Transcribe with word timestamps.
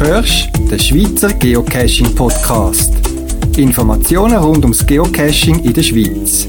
hörst 0.00 0.48
den 0.58 0.78
Schweizer 0.78 1.32
Geocaching 1.34 2.14
Podcast. 2.14 2.94
Informationen 3.58 4.38
rund 4.38 4.64
ums 4.64 4.86
Geocaching 4.86 5.62
in 5.62 5.74
der 5.74 5.82
Schweiz. 5.82 6.48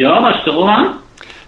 Ja, 0.00 0.18
das 0.18 0.38
ist 0.38 0.46
der 0.46 0.54
Roman. 0.54 0.94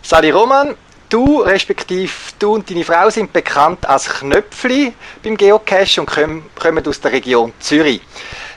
Sali 0.03 0.31
Roman, 0.31 0.75
du 1.09 1.41
respektive 1.41 2.13
du 2.39 2.53
und 2.53 2.69
deine 2.69 2.85
Frau 2.85 3.09
sind 3.09 3.33
bekannt 3.33 3.89
als 3.89 4.07
Knöpfli 4.07 4.93
beim 5.23 5.39
Geocache 5.39 6.03
und 6.03 6.07
kommen 6.07 6.87
aus 6.87 7.01
der 7.01 7.13
Region 7.13 7.55
Zürich. 7.61 8.03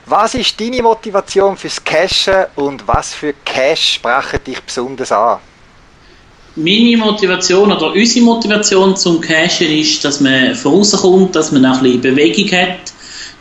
Was 0.06 0.36
ist 0.36 0.60
deine 0.60 0.82
Motivation 0.82 1.56
fürs 1.56 1.82
Cachen 1.82 2.48
und 2.58 2.86
was 2.86 3.14
für 3.14 3.34
Cache 3.46 3.78
sprachen 3.78 4.40
dich 4.46 4.60
besonders 4.60 5.14
an? 5.14 5.38
Meine 6.58 6.98
Motivation 6.98 7.72
oder 7.72 7.94
unsere 7.94 8.26
Motivation 8.26 8.98
zum 8.98 9.22
Cachen 9.22 9.68
ist, 9.68 10.04
dass 10.04 10.20
man 10.20 10.56
vorauskommt, 10.56 11.34
dass 11.38 11.54
man 11.54 11.66
auch 11.66 11.78
ein 11.78 11.84
bisschen 11.84 12.02
Bewegung 12.02 12.52
hat, 12.52 12.92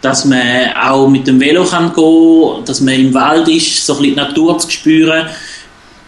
dass 0.03 0.25
man 0.25 0.73
auch 0.81 1.09
mit 1.09 1.27
dem 1.27 1.41
Velo 1.41 1.65
kann 1.65 1.93
gehen 1.93 2.65
dass 2.65 2.81
man 2.81 2.95
im 2.95 3.13
Wald 3.13 3.49
ist, 3.49 3.85
so 3.85 3.95
ein 3.95 4.03
bisschen 4.03 4.15
die 4.15 4.21
Natur 4.21 4.57
zu 4.61 4.71
spüren 4.71 5.27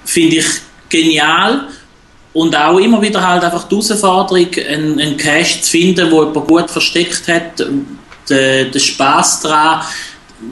finde 0.06 0.36
ich 0.36 0.46
genial 0.88 1.68
und 2.32 2.56
auch 2.56 2.78
immer 2.78 3.00
wieder 3.02 3.26
halt 3.26 3.44
einfach 3.44 3.64
die 3.68 3.74
Herausforderung, 3.74 4.48
einen, 4.68 5.00
einen 5.00 5.16
Cache 5.16 5.60
zu 5.60 5.70
finden, 5.70 6.10
wo 6.10 6.24
jemand 6.24 6.48
gut 6.48 6.70
versteckt 6.70 7.28
hat, 7.28 7.66
der, 8.28 8.64
der 8.66 8.78
Spaß 8.78 9.40
daran, 9.40 9.82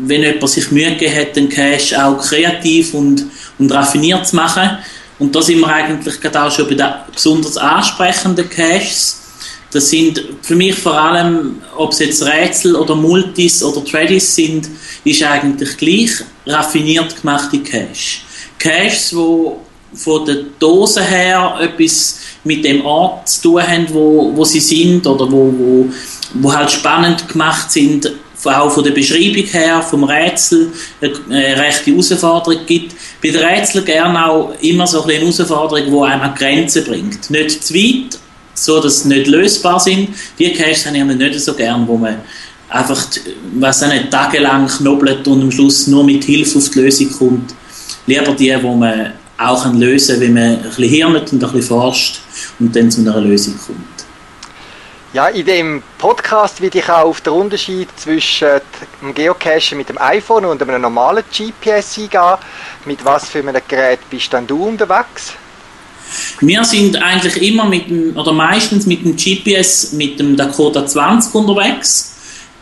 wenn 0.07 0.23
jemand 0.23 0.49
sich 0.49 0.71
Mühe 0.71 0.91
gegeben 0.91 1.15
hat, 1.15 1.37
den 1.37 1.49
Cache 1.49 2.05
auch 2.05 2.19
kreativ 2.21 2.95
und, 2.95 3.27
und 3.59 3.73
raffiniert 3.73 4.27
zu 4.27 4.37
machen. 4.37 4.79
Und 5.19 5.35
da 5.35 5.43
sind 5.43 5.61
wir 5.61 5.69
eigentlich 5.69 6.21
gerade 6.21 6.43
auch 6.43 6.51
schon 6.51 6.69
bei 6.69 6.75
den 6.75 6.89
besonders 7.13 7.57
ansprechenden 7.57 8.49
Caches. 8.49 9.21
Das 9.71 9.91
sind 9.91 10.23
für 10.43 10.55
mich 10.55 10.77
vor 10.77 10.99
allem, 10.99 11.61
ob 11.77 11.93
es 11.93 11.99
jetzt 11.99 12.25
Rätsel 12.25 12.77
oder 12.77 12.95
Multis 12.95 13.63
oder 13.63 13.85
Tradis 13.85 14.35
sind, 14.35 14.69
ist 15.05 15.23
eigentlich 15.23 15.77
gleich 15.77 16.11
raffiniert 16.47 17.21
gemachte 17.21 17.59
Cache. 17.59 18.23
Caches, 18.65 19.11
die 19.11 19.97
von 19.97 20.25
der 20.25 20.37
Dose 20.59 21.05
her 21.05 21.59
etwas 21.61 22.19
mit 22.45 22.65
dem 22.65 22.85
Ort 22.85 23.29
zu 23.29 23.43
tun 23.43 23.63
haben, 23.63 23.87
wo, 23.93 24.33
wo 24.35 24.45
sie 24.45 24.61
sind 24.61 25.07
oder 25.07 25.31
wo, 25.31 25.53
wo, 25.57 25.87
wo 26.35 26.53
halt 26.53 26.71
spannend 26.71 27.29
gemacht 27.29 27.71
sind, 27.71 28.11
auch 28.43 28.71
von 28.71 28.85
der 28.85 28.91
Beschreibung 28.91 29.45
her, 29.45 29.81
vom 29.83 30.05
Rätsel, 30.05 30.71
eine 31.01 31.57
rechte 31.59 31.91
Herausforderung 31.91 32.61
gibt. 32.67 32.95
Bei 33.23 33.31
den 33.31 33.43
Rätseln 33.43 33.85
gerne 33.85 34.27
auch 34.27 34.55
immer 34.61 34.87
so 34.87 35.03
eine 35.03 35.15
Herausforderung, 35.15 35.87
die 35.87 36.13
einem 36.13 36.23
an 36.23 36.35
Grenzen 36.35 36.85
bringt. 36.85 37.31
Nicht 37.31 37.65
zu 37.65 37.75
weit, 37.75 38.19
so 38.53 38.81
dass 38.81 39.03
sie 39.03 39.09
nicht 39.09 39.29
lösbar 39.29 39.81
sind. 39.81 40.09
Die 40.39 40.53
Caches 40.53 40.85
habe 40.85 40.99
ich 40.99 41.05
nicht 41.05 41.41
so 41.41 41.55
gern, 41.55 41.89
wo 41.89 41.97
man 41.97 42.17
einfach, 42.69 43.07
was 43.55 43.81
nicht, 43.87 44.11
tagelang 44.11 44.67
knobelt 44.67 45.27
und 45.27 45.43
am 45.43 45.51
Schluss 45.51 45.87
nur 45.87 46.05
mit 46.05 46.25
Hilfe 46.25 46.59
auf 46.59 46.69
die 46.69 46.81
Lösung 46.81 47.13
kommt 47.13 47.55
lieber 48.07 48.33
die, 48.33 48.55
die 48.55 48.63
man 48.63 49.13
auch 49.39 49.73
lösen 49.73 50.15
kann, 50.15 50.21
wenn 50.21 50.35
man 50.35 50.57
ein 50.57 50.63
bisschen 50.63 50.89
hirnet 50.89 51.33
und 51.33 51.43
ein 51.43 51.53
bisschen 51.53 51.69
forscht 51.69 52.21
und 52.59 52.75
dann 52.75 52.91
zu 52.91 53.01
einer 53.01 53.21
Lösung 53.21 53.59
kommt. 53.59 53.79
Ja, 55.13 55.29
in 55.29 55.47
dem 55.47 55.83
Podcast 55.97 56.61
will 56.61 56.75
ich 56.75 56.89
auch 56.89 57.05
auf 57.05 57.21
den 57.21 57.35
Unterschied 57.35 57.89
zwischen 57.97 58.49
dem 59.01 59.15
Geocachen 59.15 59.79
mit 59.79 59.89
dem 59.89 59.97
iPhone 59.99 60.45
und 60.45 60.61
einem 60.61 60.83
normalen 60.83 61.23
GPS 61.31 61.99
eingehen. 61.99 62.37
Mit 62.85 63.05
was 63.05 63.29
für 63.29 63.39
einem 63.39 63.55
Gerät 63.69 64.01
bist 64.11 64.33
dann 64.33 64.45
du 64.45 64.65
unterwegs? 64.65 65.35
Wir 66.41 66.65
sind 66.65 67.01
eigentlich 67.01 67.37
immer 67.49 67.65
mit 67.65 67.89
dem, 67.89 68.17
oder 68.17 68.33
meistens 68.33 68.87
mit 68.87 69.05
dem 69.05 69.15
GPS, 69.15 69.93
mit 69.93 70.19
dem 70.19 70.37
Dakota 70.37 70.85
20 70.85 71.33
unterwegs, 71.33 72.17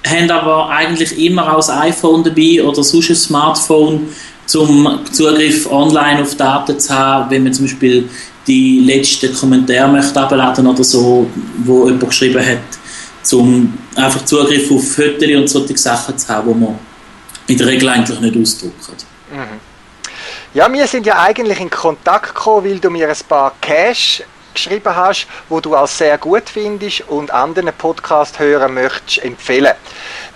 haben 0.06 0.30
aber 0.30 0.68
eigentlich 0.68 1.18
immer 1.24 1.50
auch 1.52 1.56
das 1.56 1.70
iPhone 1.70 2.22
dabei 2.22 2.62
oder 2.62 2.84
sonst 2.84 3.08
ein 3.08 3.16
Smartphone, 3.16 4.08
zum 4.46 5.00
Zugriff 5.10 5.70
online 5.70 6.22
auf 6.22 6.34
Daten 6.34 6.78
zu 6.78 6.92
haben, 6.92 7.30
wenn 7.30 7.44
man 7.44 7.52
zum 7.52 7.66
Beispiel 7.66 8.08
die 8.46 8.80
letzten 8.80 9.32
Kommentare 9.34 9.90
möchte 9.90 10.20
abladen 10.20 10.66
oder 10.66 10.82
so, 10.82 11.28
wo 11.58 11.86
jemand 11.86 12.08
geschrieben 12.08 12.44
hat, 12.44 13.32
um 13.32 13.78
einfach 13.94 14.24
Zugriff 14.24 14.70
auf 14.70 14.92
Fotos 14.92 15.28
und 15.28 15.48
solche 15.48 15.78
Sachen 15.78 16.18
zu 16.18 16.28
haben, 16.28 16.52
die 16.52 16.60
man 16.60 16.78
in 17.46 17.58
der 17.58 17.66
Regel 17.66 17.88
eigentlich 17.88 18.20
nicht 18.20 18.36
ausdrucken. 18.36 18.96
Mhm. 19.30 19.60
Ja, 20.54 20.70
wir 20.70 20.86
sind 20.86 21.06
ja 21.06 21.18
eigentlich 21.18 21.60
in 21.60 21.70
Kontakt 21.70 22.34
gekommen, 22.34 22.66
weil 22.66 22.78
du 22.78 22.90
mir 22.90 23.08
ein 23.08 23.16
paar 23.28 23.54
Cash 23.60 24.22
geschrieben 24.52 24.94
hast, 24.94 25.26
wo 25.48 25.60
du 25.60 25.74
als 25.74 25.96
sehr 25.96 26.18
gut 26.18 26.42
findest 26.46 27.08
und 27.08 27.30
anderen 27.30 27.72
Podcast-Hörern 27.72 28.74
möchtest 28.74 29.24
empfehlen. 29.24 29.72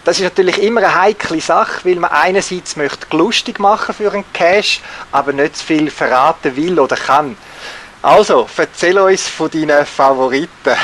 Das 0.06 0.19
ist 0.19 0.22
natürlich 0.22 0.62
immer 0.62 0.83
eine 0.83 0.94
heikle 0.94 1.41
Sache, 1.41 1.81
weil 1.83 1.97
man 1.97 2.12
einerseits 2.12 2.77
möchte 2.77 3.17
lustig 3.17 3.59
machen 3.59 3.93
für 3.93 4.12
einen 4.12 4.25
Cash, 4.33 4.81
aber 5.11 5.33
nicht 5.33 5.56
zu 5.56 5.67
viel 5.67 5.91
verraten 5.91 6.55
will 6.55 6.78
oder 6.78 6.94
kann. 6.94 7.37
Also, 8.03 8.47
erzähl 8.56 8.97
uns 9.00 9.27
von 9.27 9.50
deinen 9.50 9.84
Favoriten. 9.84 10.77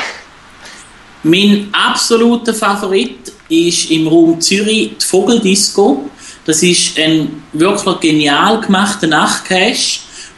Mein 1.23 1.69
absoluter 1.73 2.53
Favorit 2.53 3.33
ist 3.49 3.93
im 3.93 4.09
Raum 4.09 4.41
Zürich 4.41 4.97
die 5.01 5.07
Vogeldisco. 5.07 6.11
Das 6.45 6.61
ist 6.65 6.99
ein 6.99 7.45
wirklich 7.53 8.01
genial 8.01 8.61
gemachter 8.61 9.07
Nachtcache 9.07 9.77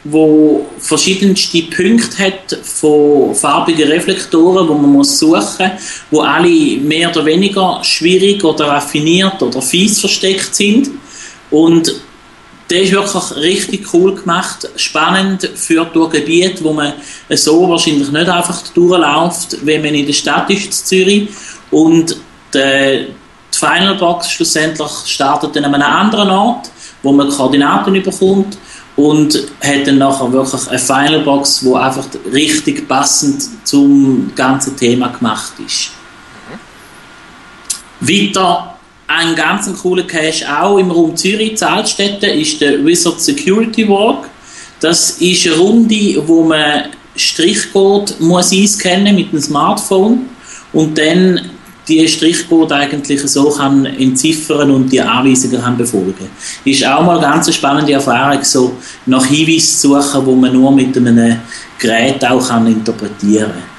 wo 0.05 0.67
verschiedenste 0.77 1.63
Punkte 1.63 2.25
hat 2.25 2.57
von 2.63 3.33
farbigen 3.33 3.89
Reflektoren, 3.89 4.67
wo 4.67 4.75
man 4.75 4.91
muss 4.91 5.17
suchen, 5.17 5.71
wo 6.11 6.21
alle 6.21 6.77
mehr 6.77 7.09
oder 7.09 7.25
weniger 7.25 7.83
schwierig 7.83 8.43
oder 8.43 8.67
raffiniert 8.67 9.41
oder 9.41 9.61
fies 9.61 9.99
versteckt 9.99 10.55
sind 10.55 10.91
und 11.49 11.93
der 12.69 12.81
ist 12.81 12.91
wirklich 12.91 13.35
richtig 13.35 13.93
cool 13.93 14.15
gemacht, 14.15 14.67
spannend, 14.75 15.49
führt 15.55 15.95
durch 15.95 16.11
Gebiete, 16.11 16.63
wo 16.63 16.73
man 16.73 16.93
so 17.29 17.69
wahrscheinlich 17.69 18.11
nicht 18.11 18.29
einfach 18.29 18.67
durchläuft, 18.69 19.57
wenn 19.63 19.83
man 19.83 19.93
in 19.93 20.05
der 20.07 20.13
Stadt 20.13 20.49
ist, 20.49 20.65
in 20.65 20.71
Zürich. 20.71 21.29
Und 21.69 22.17
die, 22.53 23.05
Final 23.51 23.95
Box 23.95 24.31
schlussendlich 24.31 24.91
startet 25.05 25.55
dann 25.55 25.65
an 25.65 25.75
einem 25.75 25.83
anderen 25.83 26.29
Ort, 26.29 26.69
wo 27.01 27.11
man 27.11 27.29
Koordinaten 27.29 27.93
bekommt 28.01 28.57
und 28.95 29.35
hat 29.61 29.87
dann 29.87 29.97
nachher 29.97 30.31
wirklich 30.31 30.67
eine 30.67 30.79
Final 30.79 31.19
Box, 31.21 31.63
wo 31.65 31.75
einfach 31.75 32.05
richtig 32.31 32.87
passend 32.87 33.43
zum 33.67 34.31
ganzen 34.35 34.77
Thema 34.77 35.09
gemacht 35.09 35.53
ist. 35.65 35.91
Mhm. 37.99 38.07
Weiter 38.07 38.75
ein 39.07 39.35
ganz 39.35 39.69
cooler 39.81 40.03
Cache 40.03 40.45
auch 40.49 40.77
im 40.77 40.91
Raum 40.91 41.15
Zürich, 41.15 41.57
Zahlstätte, 41.57 42.27
ist 42.27 42.59
der 42.61 42.83
Wizard 42.85 43.21
Security 43.21 43.87
Walk. 43.87 44.29
Das 44.79 45.11
ist 45.11 45.45
eine 45.47 45.57
Runde, 45.57 46.23
wo 46.25 46.43
man 46.43 46.85
Strichcode 47.15 48.19
muss 48.19 48.51
einscannen 48.51 49.15
mit 49.15 49.31
dem 49.31 49.39
Smartphone 49.39 50.29
und 50.73 50.97
dann 50.97 51.51
die 51.87 52.07
Strichcode 52.07 52.71
eigentlich 52.71 53.21
so 53.21 53.49
kann 53.49 53.85
entziffern 53.85 54.71
und 54.71 54.91
die 54.91 55.01
Anweisungen 55.01 55.61
kann 55.61 55.77
befolgen. 55.77 56.29
Ist 56.63 56.85
auch 56.85 57.03
mal 57.03 57.17
eine 57.17 57.27
ganz 57.27 57.53
spannende 57.53 57.93
Erfahrung, 57.93 58.43
so 58.43 58.77
nach 59.05 59.25
Hinweisen 59.25 59.77
zu 59.77 60.01
suchen, 60.01 60.25
wo 60.25 60.35
man 60.35 60.53
nur 60.53 60.71
mit 60.71 60.95
einem 60.97 61.37
Gerät 61.77 62.25
auch 62.25 62.47
kann 62.47 62.67
interpretieren. 62.67 63.75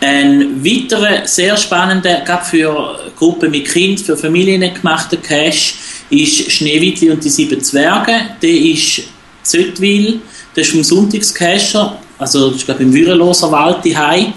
Ein 0.00 0.62
weiterer 0.62 1.26
sehr 1.26 1.56
spannender, 1.56 2.20
gerade 2.26 2.44
für 2.44 2.98
Gruppen 3.16 3.50
mit 3.50 3.66
Kind, 3.66 4.00
für 4.00 4.16
Familien 4.16 4.74
gemachter 4.74 5.16
Cache, 5.16 5.74
ist 6.10 6.50
Schneewittli 6.50 7.10
und 7.10 7.24
die 7.24 7.30
sieben 7.30 7.60
Zwerge. 7.60 8.12
Der 8.42 8.50
ist 8.50 9.02
Zöttwil, 9.42 10.20
das 10.54 10.66
ist 10.66 10.72
vom 10.72 10.84
Sonntagscacher, 10.84 11.96
also 12.18 12.52
ich 12.54 12.64
glaube 12.66 12.82
im 12.82 12.92
Würeloser 12.92 13.50
Wald 13.50 13.78
daheim. 13.84 14.34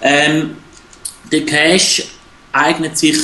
Ähm, 0.00 0.50
der 1.30 1.46
Cache 1.46 2.04
eignet 2.52 2.98
sich 2.98 3.16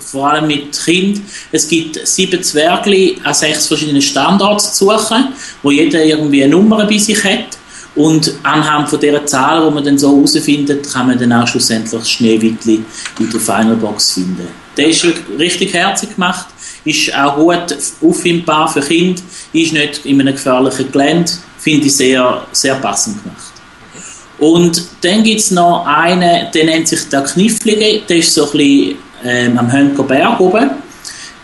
vor 0.00 0.30
allem 0.30 0.46
mit 0.46 0.78
Kind. 0.84 1.20
Es 1.50 1.68
gibt 1.68 2.06
sieben 2.06 2.42
Zwergli 2.42 3.16
an 3.24 3.34
sechs 3.34 3.66
verschiedenen 3.66 4.02
Standorten 4.02 4.72
zu 4.72 4.84
suchen, 4.86 5.28
wo 5.62 5.70
jeder 5.70 6.04
irgendwie 6.04 6.44
eine 6.44 6.52
Nummer 6.52 6.86
bei 6.86 6.98
sich 6.98 7.22
hat. 7.24 7.58
Und 7.96 8.32
anhand 8.44 8.88
von 8.88 9.00
dieser 9.00 9.26
Zahlen, 9.26 9.68
die 9.68 9.74
man 9.74 9.84
dann 9.84 9.98
so 9.98 10.16
herausfindet, 10.16 10.92
kann 10.92 11.08
man 11.08 11.18
dann 11.18 11.32
auch 11.32 11.46
schlussendlich 11.48 11.90
das 11.90 12.10
Schneewittli 12.10 12.84
in 13.18 13.30
der 13.30 13.40
Final 13.40 13.74
Box 13.76 14.12
finden. 14.12 14.46
Der 14.76 14.88
ist 14.88 15.04
richtig 15.36 15.74
herzig 15.74 16.14
gemacht, 16.14 16.46
ist 16.84 17.12
auch 17.14 17.36
gut 17.36 17.76
auffindbar 18.00 18.72
für 18.72 18.80
Kinder, 18.80 19.20
ist 19.52 19.72
nicht 19.72 20.06
in 20.06 20.20
einem 20.20 20.34
gefährlichen 20.34 20.90
Gelände, 20.92 21.32
finde 21.58 21.88
ich 21.88 21.96
sehr, 21.96 22.46
sehr 22.52 22.76
passend 22.76 23.22
gemacht. 23.22 23.49
Und 24.40 24.82
dann 25.02 25.22
gibt 25.22 25.40
es 25.40 25.50
noch 25.50 25.84
einen, 25.86 26.50
der 26.52 26.64
nennt 26.64 26.88
sich 26.88 27.08
der 27.10 27.22
Knifflige, 27.22 28.00
der 28.08 28.16
ist 28.16 28.34
so 28.34 28.46
ein 28.46 28.52
bisschen 28.52 28.96
ähm, 29.22 29.58
am 29.58 29.70
Hönker 29.70 30.02
Berg 30.02 30.40
oben. 30.40 30.70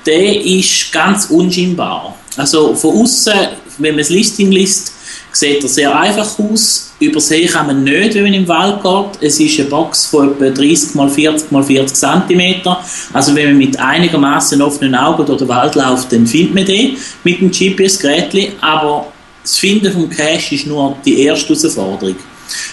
Der 0.07 0.45
ist 0.45 0.91
ganz 0.93 1.27
unscheinbar. 1.27 2.17
Also 2.37 2.75
von 2.75 3.03
außen, 3.03 3.35
wenn 3.79 3.93
man 3.93 3.99
das 3.99 4.09
Listing 4.09 4.51
liest, 4.51 4.93
sieht 5.33 5.63
er 5.63 5.69
sehr 5.69 5.99
einfach 5.99 6.39
aus. 6.39 6.95
Übersehen 6.99 7.51
kann 7.51 7.67
man 7.67 7.85
nicht, 7.85 8.15
wenn 8.15 8.23
man 8.23 8.33
im 8.33 8.49
Wald 8.49 8.83
geht. 8.83 9.29
Es 9.29 9.39
ist 9.39 9.61
eine 9.61 9.69
Box 9.69 10.07
von 10.07 10.33
etwa 10.33 10.49
30 10.49 10.71
x 10.71 10.93
40 11.15 11.53
x 11.53 11.67
40 11.67 11.95
cm. 11.95 12.77
Also 13.13 13.35
wenn 13.35 13.49
man 13.49 13.59
mit 13.59 13.79
einigermaßen 13.79 14.63
offenen 14.63 14.95
Augen 14.95 15.27
durch 15.27 15.39
den 15.39 15.49
Wald 15.49 15.75
läuft, 15.75 16.13
dann 16.13 16.27
findet 16.27 16.55
man 16.55 16.65
den 16.65 16.97
mit 17.25 17.41
dem 17.41 17.51
GPS-Gerät. 17.51 18.53
Aber 18.63 19.13
das 19.43 19.59
Finden 19.59 19.93
vom 19.93 20.09
Cache 20.09 20.55
ist 20.55 20.67
nur 20.67 20.97
die 21.05 21.21
erste 21.21 21.55
Herausforderung. 21.55 22.17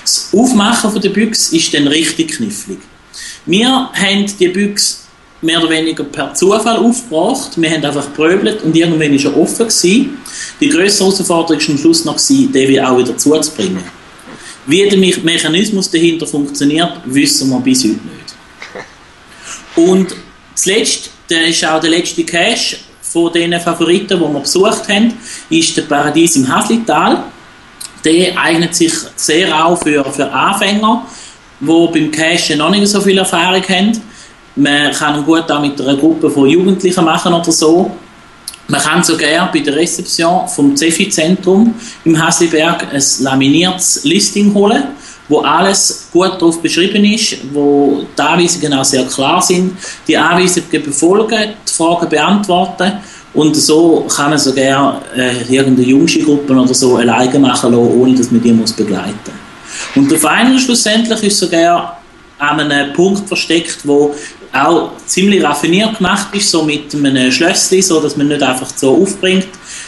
Das 0.02 0.30
Aufmachen 0.34 1.02
der 1.02 1.10
Büchse 1.10 1.56
ist 1.56 1.74
dann 1.74 1.88
richtig 1.88 2.34
knifflig. 2.34 2.80
Wir 3.46 3.68
haben 3.68 4.26
die 4.40 4.48
Büchse 4.48 4.98
mehr 5.42 5.60
oder 5.60 5.70
weniger 5.70 6.04
per 6.04 6.34
Zufall 6.34 6.78
aufgebracht. 6.78 7.52
Wir 7.56 7.70
haben 7.70 7.84
einfach 7.84 8.06
gepröbelt 8.06 8.64
und 8.64 8.76
irgendwann 8.76 9.12
war 9.12 9.32
er 9.32 9.38
offen. 9.38 9.68
Gewesen. 9.68 10.18
Die 10.60 10.70
größere 10.70 11.10
Herausforderung 11.10 11.62
war 11.62 11.70
am 11.70 11.78
Schluss 11.78 12.06
noch, 12.06 12.18
den 12.28 12.80
auch 12.80 12.98
wieder 12.98 13.18
zuzubringen. 13.18 13.84
Wie 14.66 14.88
der 14.88 14.98
Mechanismus 14.98 15.92
dahinter 15.92 16.26
funktioniert, 16.26 16.94
wissen 17.06 17.50
wir 17.50 17.60
bis 17.60 17.84
heute 17.84 17.94
nicht. 17.94 18.36
Und 19.76 20.16
zuletzt, 20.56 21.10
der 21.30 21.48
ist 21.48 21.66
auch 21.66 21.82
der 21.82 21.90
letzte 21.90 22.24
Cache 22.24 22.78
von 23.02 23.34
den 23.34 23.60
Favoriten, 23.60 24.18
die 24.18 24.34
wir 24.34 24.40
besucht 24.40 24.88
haben, 24.88 25.14
ist 25.50 25.76
der 25.76 25.84
Paradies 25.84 26.38
im 26.38 26.48
Haslital. 26.48 27.24
Der 28.06 28.38
eignet 28.38 28.76
sich 28.76 28.94
sehr 29.16 29.66
auch 29.66 29.78
für, 29.82 30.04
für 30.06 30.32
Anfänger, 30.32 31.06
die 31.60 31.88
beim 31.94 32.12
Cachen 32.12 32.58
noch 32.58 32.70
nicht 32.70 32.88
so 32.88 33.00
viel 33.00 33.18
Erfahrung 33.18 33.64
haben. 33.64 34.02
Man 34.56 34.92
kann 34.92 35.20
ihn 35.20 35.26
gut 35.26 35.50
auch 35.52 35.62
mit 35.62 35.80
einer 35.80 35.96
Gruppe 35.96 36.30
von 36.30 36.48
Jugendlichen 36.48 37.04
machen 37.04 37.34
oder 37.34 37.52
so. 37.52 37.92
Man 38.68 38.82
kann 38.82 39.04
sogar 39.04 39.52
bei 39.52 39.60
der 39.60 39.76
Rezeption 39.76 40.48
vom 40.48 40.76
Cefi-Zentrum 40.76 41.74
im 42.06 42.22
Hasliberg 42.22 42.88
ein 42.94 43.04
laminiertes 43.20 44.04
Listing 44.04 44.54
holen, 44.54 44.84
wo 45.28 45.40
alles 45.42 46.08
gut 46.12 46.34
darauf 46.40 46.62
beschrieben 46.62 47.04
ist, 47.04 47.38
wo 47.52 48.06
die 48.18 48.22
Anweisungen 48.22 48.74
auch 48.74 48.86
sehr 48.86 49.06
klar 49.06 49.42
sind, 49.42 49.78
die 50.08 50.18
Anweisungen 50.18 50.84
befolgen, 50.84 51.54
die 51.68 51.72
Fragen 51.74 52.10
beantworten 52.10 52.94
und 53.34 53.56
so 53.56 54.06
kann 54.16 54.30
man 54.30 54.40
sogar 54.40 55.02
äh, 55.16 55.42
irgendeine 55.50 55.88
jüngste 55.88 56.20
Gruppe 56.20 56.54
oder 56.54 56.74
so 56.74 56.98
alleine 56.98 57.40
machen 57.40 57.72
lassen, 57.72 57.76
ohne 57.76 58.16
dass 58.16 58.30
man 58.32 58.42
die 58.42 58.52
muss 58.52 58.74
begleiten 58.74 59.18
muss. 59.26 59.96
Und 59.96 60.12
der 60.12 60.20
Final 60.20 60.60
schlussendlich 60.60 61.24
ist 61.24 61.40
sogar 61.40 62.00
an 62.38 62.60
einem 62.60 62.94
Punkt 62.94 63.28
versteckt, 63.28 63.80
wo 63.84 64.14
auch 64.52 64.92
ziemlich 65.08 65.44
raffiniert 65.44 65.98
gemacht 65.98 66.28
ist, 66.34 66.52
so 66.52 66.64
mit 66.64 66.94
einem 66.94 67.32
Schlösschen, 67.32 67.82
so 67.82 68.00
dass 68.00 68.16
man 68.16 68.28
nicht 68.28 68.44
einfach 68.44 68.70
so 68.76 69.02
aufbringt. 69.02 69.48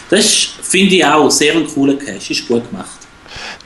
Das 0.10 0.26
finde 0.62 0.96
ich 0.96 1.06
auch 1.06 1.30
sehr 1.30 1.54
ein 1.54 1.68
cooler 1.68 1.96
Cache, 1.96 2.34
ist 2.34 2.48
gut 2.48 2.68
gemacht. 2.70 2.90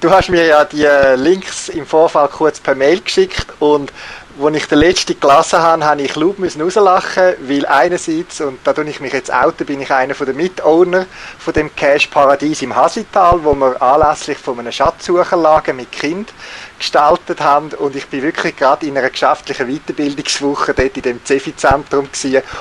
Du 0.02 0.10
hast 0.10 0.30
mir 0.30 0.46
ja 0.46 0.66
die 0.66 0.84
äh, 0.84 1.16
Links 1.16 1.70
im 1.70 1.86
Vorfall 1.86 2.28
kurz 2.30 2.60
per 2.60 2.76
Mail 2.76 3.02
geschickt 3.02 3.48
und 3.60 3.92
als 4.42 4.56
ich 4.56 4.66
den 4.68 4.80
letzten 4.80 5.20
gelesen 5.20 5.60
habe, 5.60 5.86
habe 5.86 6.02
ich 6.02 6.16
laut 6.16 6.38
rauslachen, 6.40 7.34
weil 7.42 7.66
einerseits, 7.66 8.40
und 8.40 8.60
da 8.64 8.72
tue 8.72 8.90
ich 8.90 9.02
mich 9.02 9.12
jetzt 9.12 9.34
outen, 9.34 9.66
bin 9.66 9.82
ich 9.82 9.92
einer 9.92 10.14
der 10.14 10.34
Mitowner 10.34 11.06
von 11.38 11.54
dem 11.54 11.76
Cache 11.76 12.08
Paradies 12.10 12.62
im 12.62 12.76
Hasital, 12.76 13.44
wo 13.44 13.54
wir 13.54 13.82
anlässlich 13.82 14.38
von 14.38 14.60
einem 14.60 14.72
Schatzsucherlager 14.72 15.74
mit 15.74 15.92
Kind 15.92 16.34
gestaltet 16.80 17.42
haben 17.42 17.70
und 17.74 17.96
ich 17.96 18.08
bin 18.08 18.24
wirklich 18.24 18.56
gerade 18.56 18.86
in 18.86 18.98
einer 18.98 19.10
geschäftlichen 19.10 19.68
Weiterbildungswoche 19.68 20.74
dort 20.74 20.98
in 20.98 21.04
dem 21.04 21.20
Cefi-Zentrum 21.24 22.10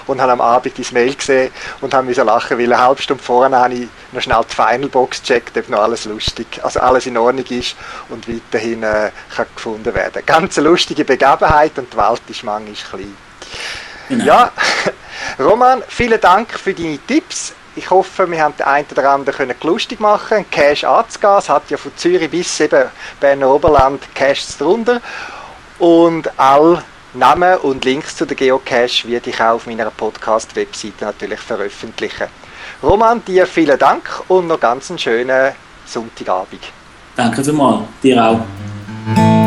und 0.06 0.20
habe 0.20 0.32
am 0.32 0.40
Abend 0.40 0.78
das 0.78 0.92
Mail 0.92 1.14
gesehen 1.14 1.50
und 1.80 1.94
habe 1.94 2.06
mich 2.06 2.16
lachen, 2.16 2.58
weil 2.58 2.72
eine 2.72 2.82
halbe 2.82 3.00
Stunde 3.00 3.22
vorher 3.22 3.58
habe 3.58 3.74
ich 3.74 3.88
noch 4.12 4.20
schnell 4.20 4.44
die 4.50 4.54
Finalbox 4.54 5.22
gecheckt, 5.22 5.56
ob 5.56 5.68
noch 5.68 5.80
alles 5.80 6.04
lustig, 6.04 6.60
also 6.62 6.80
alles 6.80 7.06
in 7.06 7.16
Ordnung 7.16 7.46
ist 7.46 7.76
und 8.08 8.28
weiterhin 8.28 8.82
äh, 8.82 9.10
kann 9.34 9.46
gefunden 9.54 9.94
werden. 9.94 10.22
Ganz 10.26 10.58
eine 10.58 10.68
lustige 10.68 11.04
Begebenheit 11.04 11.78
und 11.78 11.92
die 11.92 11.96
Welt 11.96 12.22
ist 12.28 12.44
manchmal 12.44 12.74
klein. 12.74 13.16
Genau. 14.08 14.24
Ja, 14.24 14.52
Roman, 15.38 15.82
vielen 15.88 16.20
Dank 16.20 16.58
für 16.58 16.72
deine 16.72 16.98
Tipps. 17.06 17.52
Ich 17.78 17.90
hoffe, 17.90 18.28
wir 18.28 18.42
haben 18.42 18.56
den 18.56 18.66
einen 18.66 18.86
oder 18.90 19.08
anderen 19.08 19.54
lustig 19.62 20.00
machen 20.00 20.38
einen 20.38 20.50
Cache 20.50 20.88
anzugehen. 20.88 21.38
Es 21.38 21.48
hat 21.48 21.70
ja 21.70 21.76
von 21.76 21.92
Zürich 21.94 22.28
bis 22.28 22.58
eben 22.58 22.88
Berner 23.20 23.48
Oberland 23.48 24.02
Caches 24.16 24.58
drunter. 24.58 25.00
Und 25.78 26.28
all 26.36 26.82
Namen 27.14 27.56
und 27.58 27.84
Links 27.84 28.16
zu 28.16 28.26
der 28.26 28.36
Geocache 28.36 29.06
werde 29.06 29.30
ich 29.30 29.40
auch 29.40 29.54
auf 29.54 29.66
meiner 29.68 29.92
Podcast-Webseite 29.92 31.04
natürlich 31.04 31.38
veröffentlichen. 31.38 32.26
Roman, 32.82 33.24
dir 33.24 33.46
vielen 33.46 33.78
Dank 33.78 34.24
und 34.26 34.48
noch 34.48 34.58
ganz 34.58 34.90
einen 34.90 34.98
schönen 34.98 35.52
Sonntagabend. 35.86 36.62
Danke 37.14 37.44
vielmals, 37.44 37.84
dir 38.02 38.24
auch. 38.24 39.37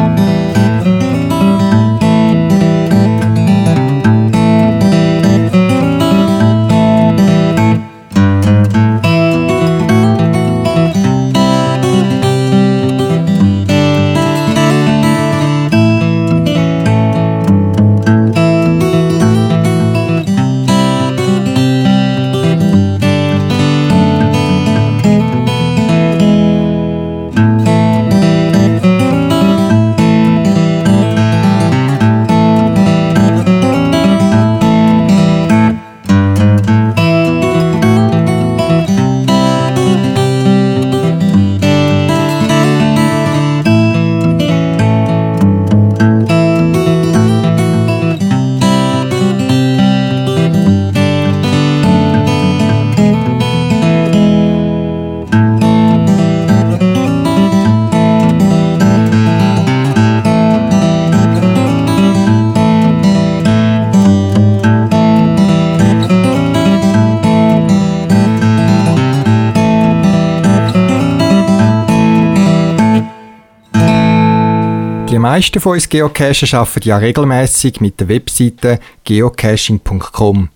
Meisten 75.31 75.61
von 75.61 75.73
uns 75.73 75.88
Geocacher 75.88 76.57
arbeiten 76.57 76.89
ja 76.89 76.97
regelmäßig 76.97 77.79
mit 77.79 77.97
der 78.01 78.09
Webseite 78.09 78.81
geocaching.com. 79.05 80.50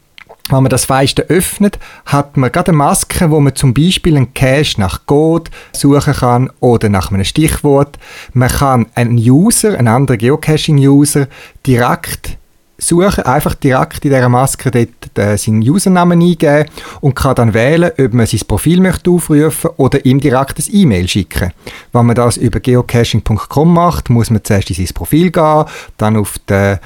wenn 0.49 0.63
man 0.63 0.69
das 0.69 0.85
Feiste 0.85 1.29
öffnet, 1.29 1.77
hat 2.05 2.35
man 2.35 2.51
gerade 2.51 2.69
eine 2.69 2.77
Maske, 2.77 3.29
wo 3.29 3.39
man 3.39 3.53
zum 3.53 3.73
Beispiel 3.73 4.17
einen 4.17 4.33
Cache 4.33 4.79
nach 4.79 5.05
Code 5.05 5.51
suchen 5.73 6.13
kann 6.13 6.49
oder 6.59 6.89
nach 6.89 7.11
einem 7.11 7.23
Stichwort. 7.23 7.99
Man 8.33 8.49
kann 8.49 8.87
einen 8.95 9.17
User, 9.17 9.77
einen 9.77 9.89
anderen 9.89 10.17
Geocaching-User, 10.17 11.27
direkt 11.67 12.39
suchen, 12.79 13.25
einfach 13.25 13.53
direkt 13.55 14.05
in 14.05 14.11
dieser 14.11 14.29
Maske 14.29 14.71
dort 14.71 14.98
äh, 15.19 15.37
seinen 15.37 15.61
Usernamen 15.61 16.21
eingeben 16.21 16.69
und 17.01 17.15
kann 17.15 17.35
dann 17.35 17.53
wählen, 17.53 17.91
ob 17.97 18.13
man 18.13 18.25
sein 18.25 18.41
Profil 18.47 18.81
möchte 18.81 19.11
aufrufen 19.11 19.71
oder 19.77 20.05
ihm 20.05 20.19
direkt 20.19 20.59
ein 20.59 20.65
E-Mail 20.71 21.07
schicken. 21.07 21.53
Wenn 21.91 22.05
man 22.05 22.15
das 22.15 22.37
über 22.37 22.59
geocaching.com 22.59 23.73
macht, 23.73 24.09
muss 24.09 24.29
man 24.29 24.43
zuerst 24.43 24.69
in 24.69 24.75
sein 24.75 24.93
Profil 24.93 25.31
gehen, 25.31 25.65
dann 25.97 26.17
auf 26.17 26.37
den, 26.49 26.79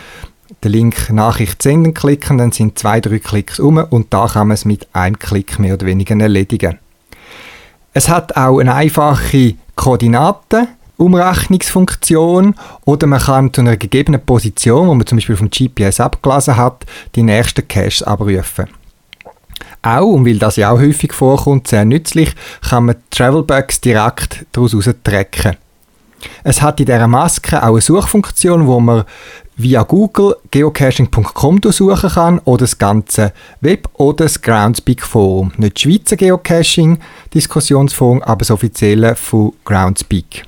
den 0.63 0.71
Link 0.71 1.09
Nachricht 1.11 1.61
senden 1.61 1.93
klicken, 1.93 2.37
dann 2.37 2.51
sind 2.51 2.77
zwei, 2.79 2.99
drei 2.99 3.19
Klicks 3.19 3.59
um 3.59 3.77
und 3.77 4.13
da 4.13 4.27
kann 4.27 4.47
man 4.47 4.55
es 4.55 4.65
mit 4.65 4.87
einem 4.93 5.19
Klick 5.19 5.59
mehr 5.59 5.75
oder 5.75 5.85
weniger 5.85 6.19
erledigen. 6.19 6.79
Es 7.93 8.09
hat 8.09 8.35
auch 8.35 8.59
eine 8.59 8.73
einfache 8.73 9.55
Koordinate, 9.75 10.67
Umrechnungsfunktion 10.97 12.55
oder 12.85 13.07
man 13.07 13.19
kann 13.19 13.53
zu 13.53 13.61
einer 13.61 13.77
gegebenen 13.77 14.21
Position, 14.21 14.87
wo 14.87 14.93
man 14.93 15.05
zum 15.05 15.17
Beispiel 15.17 15.35
vom 15.35 15.49
GPS 15.49 15.99
abgelesen 15.99 16.57
hat, 16.57 16.85
die 17.15 17.23
nächsten 17.23 17.67
Caches 17.67 18.03
abrufen. 18.03 18.67
Auch, 19.81 20.13
und 20.13 20.25
weil 20.25 20.39
das 20.39 20.55
ja 20.55 20.71
auch 20.71 20.79
häufig 20.79 21.11
vorkommt, 21.11 21.67
sehr 21.67 21.83
nützlich, 21.83 22.33
kann 22.69 22.85
man 22.85 22.95
Travelbugs 23.09 23.81
direkt 23.81 24.45
daraus 24.53 24.77
tracken. 25.03 25.57
Es 26.43 26.61
hat 26.61 26.79
in 26.79 26.85
dieser 26.85 27.07
Maske 27.07 27.61
auch 27.61 27.71
eine 27.71 27.81
Suchfunktion, 27.81 28.65
wo 28.65 28.79
man 28.79 29.03
via 29.57 29.83
Google 29.83 30.37
geocaching.com 30.51 31.59
suchen 31.63 32.09
kann 32.09 32.39
oder 32.39 32.63
das 32.63 32.77
ganze 32.77 33.33
Web 33.61 33.87
oder 33.93 34.25
das 34.25 34.41
Groundspeak 34.41 35.03
Forum. 35.03 35.51
Nicht 35.57 35.75
das 35.75 35.81
Schweizer 35.81 36.15
Geocaching-Diskussionsforum, 36.15 38.23
aber 38.23 38.39
das 38.39 38.51
offizielle 38.51 39.15
von 39.15 39.53
Groundspeak. 39.65 40.45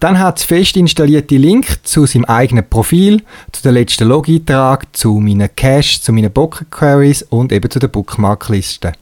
Dann 0.00 0.18
hat 0.18 0.38
es 0.38 0.44
fest 0.44 0.76
installierte 0.76 1.36
Link 1.36 1.80
zu 1.84 2.06
seinem 2.06 2.24
eigenen 2.24 2.68
Profil, 2.68 3.22
zu 3.52 3.62
der 3.62 3.72
letzten 3.72 4.08
Log-Eintrag, 4.08 4.86
zu 4.96 5.14
meinen 5.14 5.54
Cache, 5.54 6.00
zu 6.00 6.12
meinen 6.12 6.32
Pocket 6.32 6.70
Queries 6.70 7.22
und 7.22 7.52
eben 7.52 7.70
zu 7.70 7.78
der 7.78 7.88
Bookmarkliste. 7.88 8.92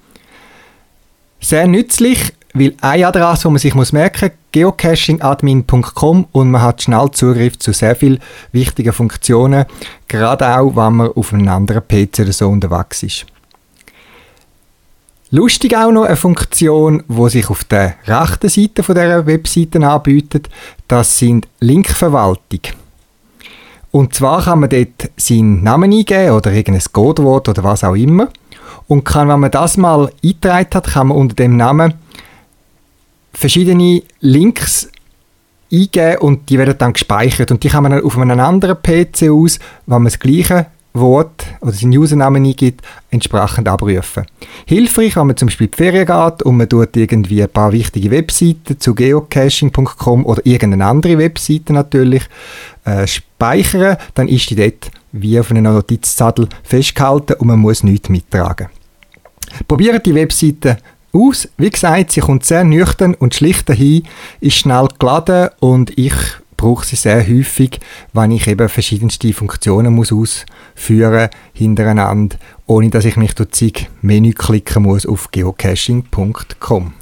Sehr 1.41 1.67
nützlich, 1.67 2.33
weil 2.55 2.75
eine 2.81 3.07
Adresse, 3.07 3.49
die 3.49 3.49
man 3.49 3.59
sich 3.59 3.75
merken 3.93 4.27
muss, 4.27 4.39
geocachingadmin.com 4.53 6.27
und 6.31 6.51
man 6.51 6.63
hat 6.63 6.83
schnell 6.83 7.11
Zugriff 7.11 7.59
zu 7.59 7.73
sehr 7.73 7.97
vielen 7.97 8.21
wichtigen 8.53 8.93
Funktionen, 8.93 9.65
gerade 10.09 10.59
auch, 10.59 10.77
wenn 10.77 10.93
man 10.93 11.13
auf 11.13 11.33
einem 11.33 11.49
anderen 11.49 11.83
PC 11.87 12.21
oder 12.21 12.33
so 12.33 12.49
unterwegs 12.49 13.03
ist. 13.03 13.27
Lustig 15.35 15.75
auch 15.75 15.91
noch 15.91 16.05
eine 16.05 16.17
Funktion, 16.17 17.05
die 17.09 17.31
sich 17.31 17.49
auf 17.49 17.65
der 17.65 17.95
rechten 18.07 18.51
Seite 18.51 18.83
der 18.93 19.25
Webseite 19.25 19.81
anbietet. 19.81 20.51
Das 20.93 21.17
sind 21.17 21.49
Linkverwaltung. 21.59 22.61
Und 23.93 24.13
zwar 24.13 24.45
kann 24.45 24.61
man 24.61 24.69
dort 24.69 25.11
seinen 25.17 25.63
Namen 25.63 25.91
eingeben 25.91 26.33
oder 26.33 26.53
irgendein 26.53 26.85
Codewort 26.93 27.49
oder 27.49 27.65
was 27.65 27.83
auch 27.83 27.95
immer. 27.95 28.29
Und 28.89 29.05
kann, 29.05 29.27
wenn 29.29 29.41
man 29.41 29.51
das 29.51 29.79
mal 29.79 30.13
eingetragen 30.23 30.69
hat, 30.75 30.89
kann 30.89 31.07
man 31.07 31.17
unter 31.17 31.35
dem 31.35 31.57
Namen 31.57 31.95
verschiedene 33.33 34.03
Links 34.21 34.91
eingeben 35.73 36.19
und 36.19 36.51
die 36.51 36.59
werden 36.59 36.77
dann 36.77 36.93
gespeichert. 36.93 37.51
Und 37.51 37.65
die 37.65 37.71
kann 37.71 37.85
man 37.85 37.93
dann 37.93 38.05
auf 38.05 38.19
einem 38.19 38.39
anderen 38.39 38.77
PC 38.77 39.31
aus, 39.31 39.61
wenn 39.87 40.03
man 40.03 40.13
das 40.13 40.19
gleiche 40.19 40.67
Wort 40.95 41.47
oder 41.61 41.73
seinen 41.73 41.97
Usernamen 41.97 42.45
eingibt, 42.45 42.83
entsprechend 43.11 43.69
abrufen. 43.69 44.27
Hilfreich, 44.67 45.17
wenn 45.17 45.27
man 45.27 45.37
zum 45.37 45.49
Beispiel 45.49 45.69
die 45.69 45.77
Ferien 45.77 46.07
geht 46.07 46.43
und 46.43 46.57
man 46.57 46.69
tut 46.69 46.97
irgendwie 46.97 47.43
ein 47.43 47.49
paar 47.49 47.73
wichtige 47.73 48.11
Webseiten 48.11 48.79
zu 48.79 48.95
geocaching.com 48.95 50.27
oder 50.27 50.45
irgendeine 50.45 50.87
andere 50.87 51.19
Webseite 51.19 51.73
natürlich 51.73 52.25
äh, 52.85 53.07
speichern, 53.07 53.97
dann 54.15 54.29
ist 54.29 54.51
die 54.51 54.57
dort 54.57 54.91
wie 55.13 55.39
auf 55.39 55.51
einem 55.51 55.65
Notizzettel 55.65 56.49
festgehalten 56.63 57.35
und 57.35 57.47
man 57.47 57.59
muss 57.59 57.83
nichts 57.83 58.09
mittragen. 58.09 58.69
Probiert 59.69 60.07
die 60.07 60.15
Webseite 60.15 60.79
aus. 61.13 61.49
Wie 61.59 61.71
gesagt, 61.71 62.13
sie 62.13 62.21
kommt 62.21 62.45
sehr 62.45 62.65
nüchtern 62.65 63.15
und 63.15 63.35
schlicht 63.35 63.69
dahin, 63.69 64.05
ist 64.41 64.57
schnell 64.57 64.89
geladen 64.99 65.51
und 65.61 65.97
ich 65.99 66.15
brauche 66.62 66.87
sie 66.87 66.95
sehr 66.95 67.26
häufig, 67.26 67.81
wenn 68.12 68.31
ich 68.31 68.47
eben 68.47 68.69
verschiedenste 68.69 69.33
Funktionen 69.33 69.92
muss 69.92 70.12
ausführen 70.12 71.28
hintereinander, 71.52 72.37
ohne 72.66 72.88
dass 72.88 73.04
ich 73.04 73.16
mich 73.16 73.35
durch 73.35 73.50
zig 73.50 73.90
Menü 74.00 74.33
klicken 74.33 74.85
muss 74.85 75.04
auf 75.04 75.33
geocaching.com. 75.33 76.92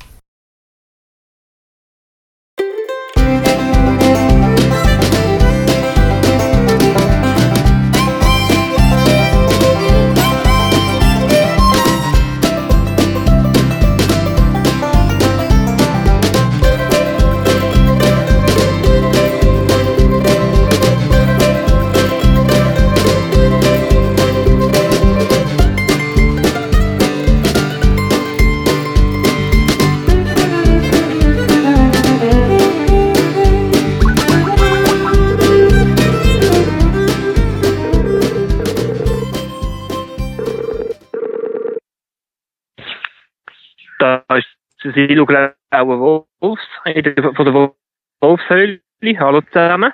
Silo 44.83 45.27
Glauben 45.27 45.51
Wolfs, 45.73 46.63
von 46.83 47.45
der 47.45 47.73
Wolfshöhle. 48.21 48.81
Hallo 49.19 49.43
zusammen. 49.43 49.93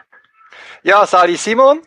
Ja, 0.82 1.04
Sali 1.06 1.36
Simon, 1.36 1.80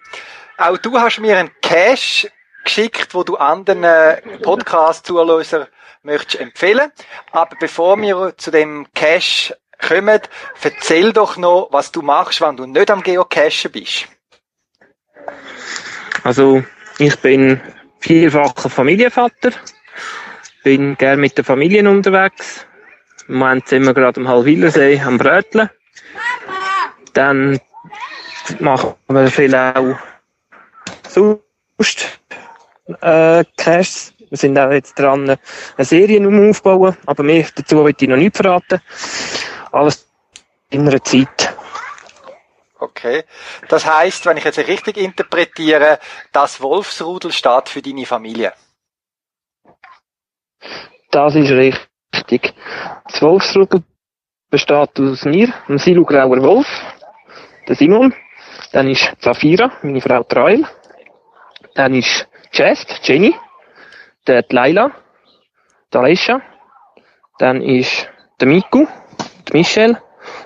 auch 0.57 0.77
du 0.77 0.99
hast 0.99 1.19
mir 1.19 1.37
einen 1.37 1.51
Cache 1.61 2.29
geschickt, 2.63 3.13
wo 3.13 3.23
du 3.23 3.37
anderen 3.37 3.83
äh, 3.83 4.21
Podcast-Zuhörern 4.41 5.67
möchtest 6.03 6.41
empfehlen. 6.41 6.91
Aber 7.31 7.55
bevor 7.59 7.99
wir 8.01 8.33
zu 8.37 8.51
dem 8.51 8.87
Cache 8.93 9.57
kommen, 9.79 10.19
erzähl 10.61 11.13
doch 11.13 11.37
noch, 11.37 11.69
was 11.71 11.91
du 11.91 12.01
machst, 12.01 12.41
wenn 12.41 12.57
du 12.57 12.65
nicht 12.65 12.91
am 12.91 13.01
Geocachen 13.01 13.71
bist. 13.71 14.07
Also, 16.23 16.63
ich 16.97 17.15
bin 17.19 17.61
vierfacher 17.99 18.69
Familienvater, 18.69 19.51
bin 20.63 20.97
gern 20.97 21.21
mit 21.21 21.37
der 21.37 21.45
Familie 21.45 21.89
unterwegs. 21.89 22.65
Im 23.29 23.35
Moment 23.35 23.67
sind 23.67 23.85
wir 23.85 23.93
gerade 23.93 24.19
am 24.19 24.27
Halwilersee 24.27 24.99
am 25.01 25.19
Bröteln. 25.19 25.69
Dann 27.13 27.59
machen 28.59 28.95
wir 29.07 29.27
viel 29.27 29.53
auch 29.53 29.99
sonst 31.07 32.19
äh, 33.01 33.43
Caches. 33.55 34.15
Wir 34.29 34.37
sind 34.37 34.57
auch 34.57 34.71
jetzt 34.71 34.97
dran, 34.97 35.29
eine 35.29 35.85
Serie 35.85 36.49
aufbauen, 36.49 36.97
aber 37.05 37.21
mehr 37.23 37.45
dazu 37.53 37.85
will 37.85 37.93
ich 37.99 38.07
noch 38.07 38.17
nicht 38.17 38.35
verraten. 38.35 38.81
Alles 39.71 40.07
in 40.71 40.87
einer 40.87 41.03
Zeit. 41.03 41.53
Okay. 42.79 43.25
Das 43.67 43.85
heißt, 43.85 44.25
wenn 44.25 44.37
ich 44.37 44.43
jetzt 44.43 44.57
richtig 44.57 44.97
interpretiere, 44.97 45.99
das 46.31 46.61
Wolfsrudel 46.61 47.31
steht 47.31 47.69
für 47.69 47.83
deine 47.83 48.07
Familie. 48.07 48.53
Das 51.11 51.35
ist 51.35 51.51
richtig. 51.51 51.88
Das 52.11 53.21
Wolfsrudel 53.21 53.83
besteht 54.49 54.99
aus 54.99 55.25
mir, 55.25 55.53
einem 55.67 55.77
Silugrauer 55.77 56.41
Wolf, 56.41 56.67
der 57.67 57.75
Simon, 57.75 58.13
dann 58.71 58.87
ist 58.89 59.11
Zafira, 59.19 59.71
meine 59.81 60.01
Frau 60.01 60.23
Trail, 60.23 60.65
dann 61.75 61.93
ist 61.93 62.27
Chest, 62.51 62.99
Jenny, 63.03 63.35
der 64.27 64.45
Laila, 64.49 64.91
der 65.93 66.01
Alessia, 66.01 66.41
dann 67.37 67.61
ist 67.61 68.09
der 68.39 68.47
Miku, 68.47 68.85
der 69.47 69.55
Michelle 69.55 70.01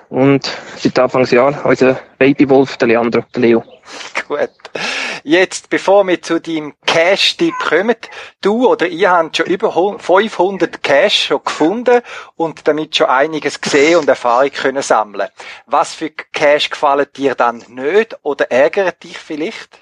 und 0.08 0.44
seit 0.76 0.98
Anfangsjahr 0.98 1.64
unser 1.64 1.98
Babywolf, 2.18 2.76
der 2.76 2.88
Leandro, 2.88 3.24
der 3.34 3.42
Leo. 3.42 3.64
Gut. 4.28 4.50
Jetzt, 5.26 5.70
bevor 5.70 6.06
wir 6.06 6.20
zu 6.20 6.38
deinem 6.38 6.74
Cache-Tipp 6.84 7.54
kommen, 7.58 7.96
du 8.42 8.68
oder 8.68 8.86
ihr 8.86 9.10
habt 9.10 9.38
schon 9.38 9.46
über 9.46 9.72
500 9.98 10.82
Cache 10.82 11.08
schon 11.08 11.42
gefunden 11.42 12.02
und 12.36 12.68
damit 12.68 12.94
schon 12.94 13.06
einiges 13.06 13.58
gesehen 13.58 14.00
und 14.00 14.08
Erfahrung 14.08 14.50
können 14.50 14.82
sammeln. 14.82 15.30
Was 15.64 15.94
für 15.94 16.10
Cache 16.10 16.68
gefallen 16.68 17.06
dir 17.16 17.34
dann 17.34 17.64
nicht 17.68 18.18
oder 18.22 18.50
ärgert 18.50 19.02
dich 19.02 19.16
vielleicht? 19.16 19.78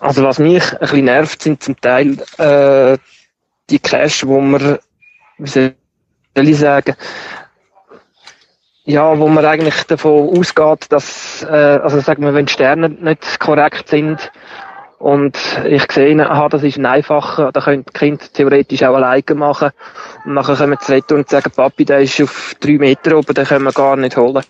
Also 0.00 0.24
was 0.24 0.38
mich 0.38 0.72
ein 0.72 0.78
bisschen 0.78 1.04
nervt, 1.04 1.42
sind 1.42 1.62
zum 1.62 1.78
Teil 1.78 2.18
äh, 2.38 2.96
die 3.68 3.78
Cache, 3.78 4.26
wo 4.26 4.40
man, 4.40 4.78
wie 5.36 5.50
soll 5.50 5.74
ich 6.34 6.58
sagen, 6.58 6.96
ja, 8.84 9.18
wo 9.18 9.28
man 9.28 9.44
eigentlich 9.44 9.84
davon 9.84 10.36
ausgeht, 10.36 10.86
dass, 10.90 11.44
äh, 11.44 11.46
also 11.46 12.00
sagen 12.00 12.24
wir, 12.24 12.34
wenn 12.34 12.46
die 12.46 12.52
Sterne 12.52 12.88
nicht 12.88 13.38
korrekt 13.38 13.88
sind 13.88 14.32
und 14.98 15.36
ich 15.64 15.90
sehe, 15.90 16.28
aha, 16.28 16.48
das 16.48 16.62
ist 16.62 16.78
ein 16.78 16.86
einfacher, 16.86 17.52
da 17.52 17.60
können 17.60 17.84
die 17.84 17.92
Kinder 17.92 18.24
theoretisch 18.32 18.82
auch 18.82 18.94
alleine 18.94 19.34
machen 19.34 19.70
und 20.24 20.34
nachher 20.34 20.56
kommen 20.56 20.78
sie 20.80 20.94
retour 20.94 21.18
und 21.18 21.28
sagen, 21.28 21.50
Papi, 21.54 21.84
der 21.84 22.00
ist 22.00 22.20
auf 22.20 22.56
drei 22.60 22.78
Meter 22.78 23.16
oben, 23.16 23.34
den 23.34 23.46
können 23.46 23.64
wir 23.64 23.72
gar 23.72 23.96
nicht 23.96 24.16
holen. 24.16 24.44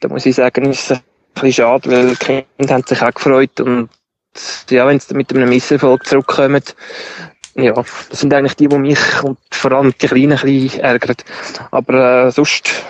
Da 0.00 0.08
muss 0.08 0.26
ich 0.26 0.34
sagen, 0.34 0.70
ist 0.70 0.90
ein 0.92 1.00
bisschen 1.34 1.52
schade, 1.52 1.90
weil 1.90 2.08
die 2.08 2.16
Kinder 2.16 2.74
haben 2.74 2.84
sich 2.84 3.02
auch 3.02 3.14
gefreut 3.14 3.60
und 3.60 3.88
ja, 4.68 4.86
wenn 4.86 5.00
sie 5.00 5.14
mit 5.14 5.34
einem 5.34 5.48
Misserfolg 5.48 6.06
zurückkommen, 6.06 6.62
ja, 7.54 7.72
das 7.72 8.20
sind 8.20 8.34
eigentlich 8.34 8.56
die, 8.56 8.68
die 8.68 8.78
mich 8.78 9.22
und 9.22 9.38
vor 9.50 9.72
allem 9.72 9.94
die 9.98 10.06
Kleinen 10.06 10.32
ein 10.32 10.44
bisschen 10.44 10.80
ärgern. 10.80 11.16
Aber 11.70 12.26
äh, 12.26 12.30
sonst 12.30 12.84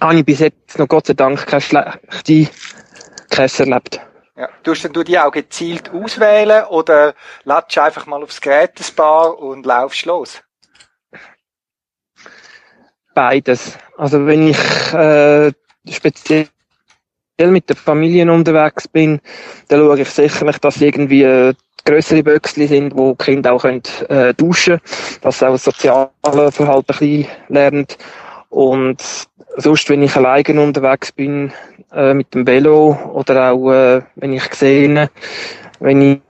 habe 0.00 0.16
ich 0.16 0.24
bis 0.24 0.40
jetzt 0.40 0.78
noch 0.78 0.88
Gott 0.88 1.06
sei 1.06 1.14
Dank 1.14 1.46
keine 1.46 1.60
schlechte 1.60 2.48
Käse 3.30 3.64
erlebt. 3.64 4.00
Ja. 4.36 4.48
Tust 4.62 4.88
du 4.90 5.02
die 5.02 5.18
auch 5.18 5.30
gezielt 5.30 5.90
auswählen 5.90 6.64
oder 6.64 7.14
latsch 7.44 7.76
einfach 7.78 8.06
mal 8.06 8.22
aufs 8.22 8.40
Gerätesbar 8.40 9.38
und 9.38 9.66
laufst 9.66 10.06
los? 10.06 10.42
Beides. 13.14 13.76
Also 13.98 14.24
wenn 14.26 14.48
ich 14.48 14.94
äh, 14.94 15.52
speziell 15.90 16.48
mit 17.38 17.68
der 17.68 17.76
Familie 17.76 18.30
unterwegs 18.32 18.88
bin, 18.88 19.20
dann 19.68 19.80
schaue 19.80 20.00
ich 20.00 20.08
sicherlich, 20.08 20.58
dass 20.58 20.80
irgendwie 20.80 21.22
äh, 21.24 21.54
größere 21.84 22.22
Böckchen 22.22 22.68
sind, 22.68 22.96
wo 22.96 23.12
die 23.12 23.24
Kinder 23.24 23.52
auch 23.52 23.62
können, 23.62 23.82
äh, 24.08 24.32
duschen 24.34 24.78
können, 24.78 25.20
dass 25.22 25.38
sie 25.38 25.46
auch 25.46 25.52
das 25.52 25.64
soziale 25.64 26.10
Verhalten 26.52 26.92
ein 26.92 26.98
bisschen 26.98 27.26
lernen. 27.48 27.86
Und 28.50 29.02
sonst, 29.56 29.88
wenn 29.88 30.02
ich 30.02 30.14
alleine 30.14 30.60
unterwegs 30.60 31.12
bin, 31.12 31.52
äh, 31.92 32.14
mit 32.14 32.34
dem 32.34 32.46
Velo 32.46 32.98
oder 33.14 33.52
auch, 33.52 33.70
äh, 33.72 34.02
wenn 34.16 34.32
ich 34.32 34.44
sehe, 34.54 35.08
wenn 35.78 36.02
ich 36.02 36.20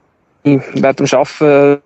während 0.43 0.99
dem 0.99 1.07
Arbeiten 1.11 1.81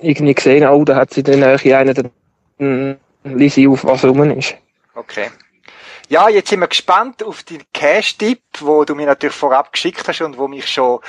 irgendwie 0.00 0.34
gesehen 0.34 0.66
oh, 0.68 0.84
da 0.84 0.96
hat 0.96 1.12
sie 1.12 1.20
in 1.20 1.40
der 1.40 1.58
Nähe 1.62 1.94
dann 1.94 2.96
lese 3.24 3.60
ich 3.60 3.68
auf, 3.68 3.84
was 3.84 4.04
rum 4.04 4.22
ist. 4.30 4.54
Okay. 4.94 5.28
Ja, 6.10 6.30
jetzt 6.30 6.48
sind 6.48 6.60
wir 6.60 6.68
gespannt 6.68 7.22
auf 7.22 7.42
den 7.42 7.62
Cash-Tipp, 7.74 8.40
wo 8.60 8.84
du 8.84 8.94
mir 8.94 9.06
natürlich 9.06 9.36
vorab 9.36 9.72
geschickt 9.72 10.08
hast 10.08 10.22
und 10.22 10.38
wo 10.38 10.48
mich 10.48 10.66
schon 10.66 11.00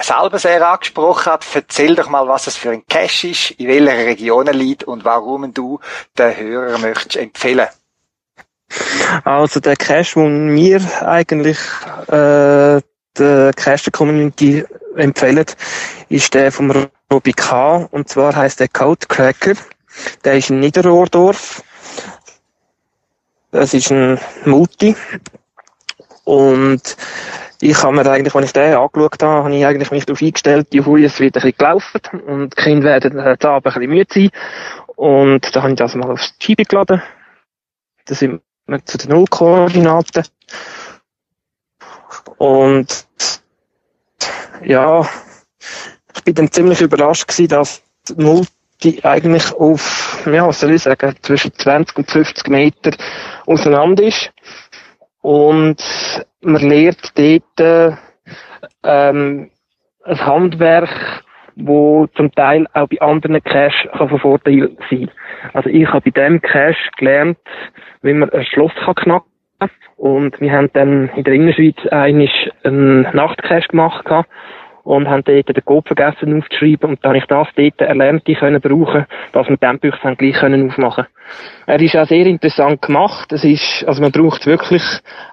selber 0.00 0.40
sehr 0.40 0.68
angesprochen 0.68 1.32
hat. 1.32 1.46
Erzähl 1.54 1.94
doch 1.94 2.08
mal, 2.08 2.26
was 2.26 2.48
es 2.48 2.56
für 2.56 2.70
ein 2.70 2.84
Cash 2.88 3.24
ist, 3.24 3.50
in 3.52 3.68
welcher 3.68 4.06
Region 4.06 4.48
er 4.48 4.54
liegt 4.54 4.82
und 4.82 5.04
warum 5.04 5.54
du 5.54 5.78
den 6.18 6.36
Hörer 6.36 6.78
möchtest 6.78 7.16
empfehlen. 7.16 7.68
Also 9.24 9.60
der 9.60 9.76
Cache, 9.76 10.20
den 10.20 10.52
wir 10.54 10.80
eigentlich 11.06 11.58
äh, 12.08 12.80
der 13.18 13.52
Cache 13.54 13.90
Community 13.92 14.64
empfehlen, 14.96 15.46
ist 16.08 16.34
der 16.34 16.50
vom 16.50 16.88
Robi 17.12 17.32
K. 17.34 17.88
Und 17.92 18.08
zwar 18.08 18.34
heißt 18.34 18.58
der 18.58 18.68
Code 18.68 19.06
Cracker. 19.06 19.54
Der 20.24 20.34
ist 20.34 20.50
in 20.50 20.58
Niederrohrdorf 20.58 21.62
es 23.52 23.74
ist 23.74 23.90
ein 23.90 24.18
Multi. 24.44 24.96
Und 26.24 26.96
ich 27.60 27.82
habe 27.82 27.94
mir 27.94 28.10
eigentlich, 28.10 28.34
wenn 28.34 28.44
ich 28.44 28.52
den 28.52 28.74
angeschaut 28.74 29.22
habe, 29.22 29.44
habe 29.44 29.54
ich 29.54 29.66
eigentlich 29.66 29.90
mich 29.90 30.06
darauf 30.06 30.22
eingestellt, 30.22 30.72
juhu, 30.72 30.96
es 30.96 31.18
wird 31.18 31.36
ein 31.36 31.42
bisschen 31.42 31.58
gelaufen 31.58 32.00
und 32.26 32.56
die 32.56 32.62
Kinder 32.62 32.88
werden 32.88 33.22
heute 33.22 33.48
Abend 33.48 33.66
ein 33.66 33.72
bisschen 33.72 33.90
müde 33.90 34.06
sein. 34.12 34.30
Und 34.96 35.54
da 35.54 35.62
habe 35.62 35.72
ich 35.72 35.78
das 35.78 35.94
mal 35.94 36.10
aufs 36.10 36.34
Schiebe 36.38 36.64
geladen. 36.64 37.02
Da 38.04 38.14
sind 38.14 38.42
wir 38.66 38.84
zu 38.84 38.98
den 38.98 39.10
Nullkoordinaten. 39.10 40.24
Und 42.38 43.06
ja, 44.62 45.08
ich 46.14 46.24
bin 46.24 46.34
dann 46.34 46.52
ziemlich 46.52 46.80
überrascht 46.80 47.28
gewesen, 47.28 47.48
dass 47.48 47.82
die 48.08 48.14
Multi 48.22 48.59
eigentlich 49.02 49.52
auf, 49.52 50.26
ja, 50.30 50.50
soll 50.52 50.72
ich 50.72 50.82
sagen, 50.82 51.14
zwischen 51.22 51.52
20 51.52 51.98
und 51.98 52.10
50 52.10 52.48
Meter 52.48 52.92
auseinander 53.46 54.04
ist. 54.04 54.32
Und 55.22 55.82
man 56.40 56.62
lernt 56.62 57.12
dort 57.16 57.96
ähm, 58.84 59.50
ein 60.04 60.26
Handwerk, 60.26 61.24
wo 61.56 62.06
zum 62.16 62.32
Teil 62.32 62.66
auch 62.72 62.88
bei 62.88 63.00
anderen 63.00 63.42
Cash 63.42 63.88
kann 63.96 64.08
von 64.08 64.18
Vorteil 64.18 64.70
sein. 64.88 65.10
Also 65.52 65.68
ich 65.68 65.86
habe 65.88 66.10
bei 66.10 66.22
dem 66.22 66.40
Cash 66.40 66.90
gelernt, 66.96 67.38
wie 68.02 68.14
man 68.14 68.30
ein 68.30 68.44
Schloss 68.46 68.72
kann 68.84 68.94
knacken 68.94 69.30
und 69.96 70.40
wir 70.40 70.52
haben 70.52 70.70
dann 70.72 71.10
in 71.10 71.24
der 71.24 71.34
Innerschweiz 71.34 71.76
einen 71.90 73.02
Nachtcash 73.12 73.68
gemacht 73.68 74.06
und 74.90 75.08
haben 75.08 75.22
dort 75.22 75.48
den 75.48 75.64
Code 75.64 75.86
vergessen 75.86 76.36
aufzuschreiben 76.36 76.90
und 76.90 77.04
dann 77.04 77.10
habe 77.10 77.18
ich 77.18 77.26
das 77.26 77.46
dort 77.54 77.80
erlernt, 77.80 78.26
die 78.26 78.34
können 78.34 78.60
brauchen, 78.60 79.06
dass 79.30 79.48
wir 79.48 79.56
den 79.56 79.78
Büchse 79.78 80.00
dann 80.02 80.16
gleich 80.16 80.34
können 80.34 80.68
aufmachen. 80.68 81.06
Er 81.66 81.80
ist 81.80 81.94
auch 81.94 82.08
sehr 82.08 82.26
interessant 82.26 82.82
gemacht. 82.82 83.32
Es 83.32 83.44
ist, 83.44 83.84
also 83.86 84.02
man 84.02 84.10
braucht 84.10 84.46
wirklich 84.46 84.82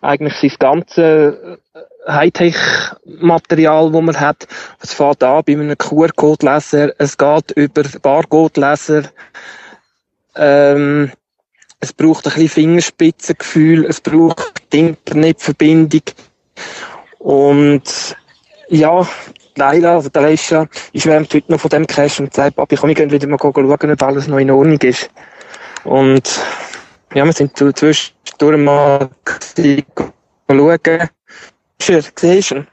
eigentlich 0.04 0.36
sein 0.36 0.52
ganze 0.60 1.58
äh, 1.74 2.12
Hightech-Material, 2.12 3.93
wo 3.93 4.02
man 4.02 4.20
hat. 4.20 4.48
Es 4.80 4.93
fängt 4.93 5.24
an 5.24 5.41
bei 5.43 5.54
einem 5.54 5.76
QR-Code-Leser, 5.76 6.91
es 7.00 7.17
geht 7.17 7.52
über 7.56 7.82
Barcode-Leser, 8.00 9.06
ähm, 10.36 11.12
es 11.80 11.93
braucht 11.93 12.28
ein 12.28 12.34
bisschen 12.34 12.50
Fingerspitzengefühl, 12.50 13.86
es 13.86 14.02
braucht 14.02 14.72
die 14.72 14.80
Internetverbindung 14.82 16.04
und 17.17 18.15
ja, 18.70 19.08
Leila, 19.58 19.96
also 19.96 20.10
der 20.10 20.22
Leisha, 20.22 20.67
ich 20.93 21.04
schwärmt 21.04 21.34
heute 21.34 21.52
noch 21.52 21.60
von 21.60 21.70
dem 21.70 21.88
Cash 21.88 22.20
und 22.20 22.34
sagt, 22.34 22.56
Papi, 22.56 22.76
komm, 22.76 22.89
ich 22.91 22.96
gehe 22.96 23.10
wieder 23.10 23.28
mal 23.28 23.38
schauen, 23.39 23.91
ob 23.91 24.04
alles 24.04 24.28
noch 24.28 24.38
in 24.38 24.52
Ordnung 24.52 24.80
ist. 24.80 25.10
Und 25.84 26.39
ja, 27.13 27.26
wir 27.26 27.34
sind 27.34 27.58
zwischendurch 27.58 28.13
mal 28.58 29.10
schauen. 30.48 31.10
Schön, 31.82 32.04
siehst 32.15 32.52
du? 32.52 32.65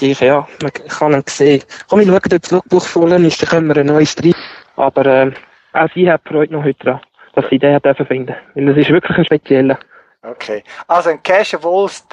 Ich, 0.00 0.20
ja, 0.20 0.46
man 0.62 0.72
kann 0.72 1.14
ihn 1.14 1.22
sehen. 1.26 1.62
Komm, 1.88 2.00
ich 2.00 2.08
schaue, 2.08 2.16
ob 2.16 2.28
das 2.28 2.50
Logbuch 2.50 2.84
voll 2.84 3.12
ist, 3.24 3.42
dann 3.42 3.48
können 3.48 3.68
wir 3.68 3.76
ein 3.76 3.86
neues 3.86 4.14
drin. 4.14 4.34
Aber 4.76 5.06
äh, 5.06 5.32
auch 5.72 5.88
sie 5.94 6.10
hat 6.10 6.22
Freude 6.24 6.52
noch 6.52 6.64
heute 6.64 6.84
dran, 6.84 7.00
dass 7.34 7.48
sie 7.48 7.58
den 7.58 7.80
dürfen 7.80 8.06
finden. 8.06 8.34
Weil 8.54 8.68
es 8.68 8.76
ist 8.76 8.90
wirklich 8.90 9.16
ein 9.16 9.24
spezieller. 9.24 9.78
Okay. 10.22 10.64
Also 10.88 11.10
ein 11.10 11.22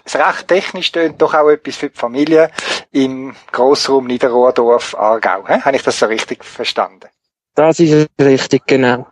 es 0.06 0.16
recht 0.16 0.48
technisch 0.48 0.92
tönt, 0.92 1.22
doch 1.22 1.34
auch 1.34 1.50
etwas 1.50 1.76
für 1.76 1.90
die 1.90 1.98
Familie 1.98 2.52
im 2.92 3.36
Grossraum 3.52 4.06
Niederrohrdorf, 4.06 4.96
Aargau. 4.96 5.48
He? 5.48 5.62
Habe 5.62 5.76
ich 5.76 5.84
das 5.84 6.00
so 6.00 6.06
richtig 6.06 6.44
verstanden? 6.44 7.10
Das 7.56 7.80
ist 7.80 8.10
richtig, 8.20 8.68
genau. 8.68 9.08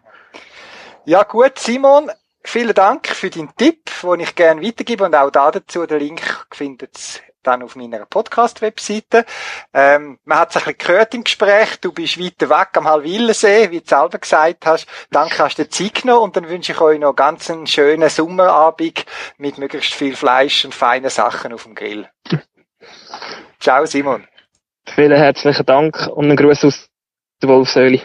Ja 1.06 1.24
gut, 1.24 1.58
Simon, 1.58 2.12
vielen 2.44 2.74
Dank 2.74 3.08
für 3.08 3.30
deinen 3.30 3.56
Tipp, 3.56 3.90
den 4.02 4.20
ich 4.20 4.36
gerne 4.36 4.62
weitergebe 4.62 5.06
und 5.06 5.16
auch 5.16 5.32
da 5.32 5.50
dazu, 5.50 5.86
den 5.86 6.00
Link 6.00 6.22
findet 6.52 7.24
dann 7.44 7.64
auf 7.64 7.76
meiner 7.76 8.06
Podcast-Webseite. 8.06 9.26
Ähm, 9.74 10.20
man 10.26 10.40
hat 10.40 10.50
es 10.50 10.58
ein 10.58 10.64
bisschen 10.64 10.78
gehört 10.78 11.14
im 11.14 11.24
Gespräch, 11.24 11.80
du 11.82 11.92
bist 11.92 12.20
weiter 12.20 12.50
weg 12.50 12.70
am 12.76 12.88
Halwillensee, 12.88 13.72
wie 13.72 13.82
du 13.82 13.88
selber 13.88 14.18
gesagt 14.18 14.66
hast. 14.66 14.88
Danke, 15.12 15.44
hast 15.44 15.58
du 15.58 15.64
dir 15.64 15.70
Zeit 15.70 16.02
genommen 16.02 16.24
und 16.24 16.36
dann 16.36 16.50
wünsche 16.50 16.72
ich 16.72 16.82
euch 16.82 17.00
noch 17.00 17.14
ganz 17.14 17.50
einen 17.50 17.68
schönen 17.68 18.10
Sommerabend 18.10 19.06
mit 19.38 19.58
möglichst 19.58 19.94
viel 19.94 20.16
Fleisch 20.16 20.66
und 20.66 20.74
feinen 20.74 21.10
Sachen 21.10 21.54
auf 21.54 21.64
dem 21.64 21.76
Grill. 21.76 22.10
Ciao, 23.60 23.86
Simon. 23.86 24.28
Vielen 24.86 25.18
herzlichen 25.18 25.66
Dank 25.66 26.08
und 26.08 26.26
einen 26.26 26.36
Gruß 26.36 26.66
aus 26.66 26.90
der 27.42 27.50
Wolfsöli. 27.50 28.02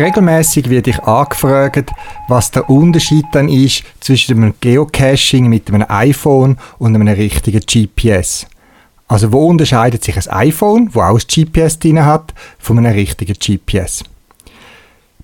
Regelmäßig 0.00 0.70
werde 0.70 0.88
ich 0.88 1.02
angefragt, 1.02 1.92
was 2.26 2.50
der 2.50 2.70
Unterschied 2.70 3.26
dann 3.32 3.50
ist 3.50 3.84
zwischen 4.00 4.38
einem 4.38 4.54
Geocaching 4.58 5.46
mit 5.46 5.68
einem 5.68 5.84
iPhone 5.90 6.56
und 6.78 6.94
einem 6.94 7.06
richtigen 7.06 7.60
GPS. 7.60 8.46
Also 9.08 9.30
wo 9.30 9.46
unterscheidet 9.46 10.02
sich 10.02 10.16
ein 10.16 10.48
iPhone, 10.48 10.88
wo 10.94 11.02
auch 11.02 11.18
ein 11.18 11.26
GPS 11.28 11.78
drin 11.78 12.02
hat, 12.02 12.32
von 12.58 12.78
einem 12.78 12.94
richtigen 12.94 13.34
GPS? 13.34 14.02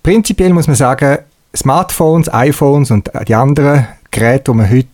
Prinzipiell 0.02 0.52
muss 0.52 0.66
man 0.66 0.76
sagen, 0.76 1.20
Smartphones, 1.56 2.30
iPhones 2.30 2.90
und 2.90 3.10
die 3.26 3.34
anderen 3.34 3.86
Geräte, 4.10 4.52
die 4.52 4.58
man 4.58 4.70
heute 4.70 4.88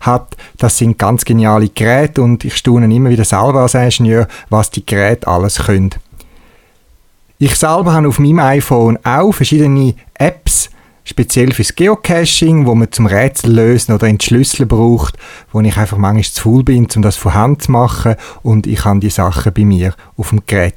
hat, 0.00 0.34
das 0.56 0.78
sind 0.78 0.98
ganz 0.98 1.26
geniale 1.26 1.68
Geräte 1.68 2.22
und 2.22 2.42
ich 2.46 2.56
staune 2.56 2.86
immer 2.86 3.10
wieder 3.10 3.26
selber 3.26 3.60
als 3.60 3.74
Ingenieur, 3.74 4.28
was 4.48 4.70
die 4.70 4.86
Geräte 4.86 5.28
alles 5.28 5.58
können. 5.58 5.90
Ich 7.42 7.54
selber 7.54 7.94
habe 7.94 8.06
auf 8.06 8.18
meinem 8.18 8.38
iPhone 8.38 8.98
auch 9.02 9.32
verschiedene 9.32 9.94
Apps, 10.12 10.68
speziell 11.04 11.54
fürs 11.54 11.74
Geocaching, 11.74 12.66
wo 12.66 12.74
man 12.74 12.92
zum 12.92 13.06
Rätsel 13.06 13.54
lösen 13.54 13.94
oder 13.94 14.08
entschlüsseln 14.08 14.68
braucht, 14.68 15.16
wo 15.50 15.62
ich 15.62 15.74
einfach 15.74 15.96
manchmal 15.96 16.24
zu 16.24 16.42
faul 16.42 16.64
bin, 16.64 16.86
um 16.94 17.00
das 17.00 17.16
von 17.16 17.32
Hand 17.32 17.62
zu 17.62 17.72
machen 17.72 18.16
und 18.42 18.66
ich 18.66 18.84
habe 18.84 19.00
die 19.00 19.08
Sachen 19.08 19.54
bei 19.54 19.64
mir 19.64 19.94
auf 20.18 20.28
dem 20.28 20.42
Gerät. 20.46 20.74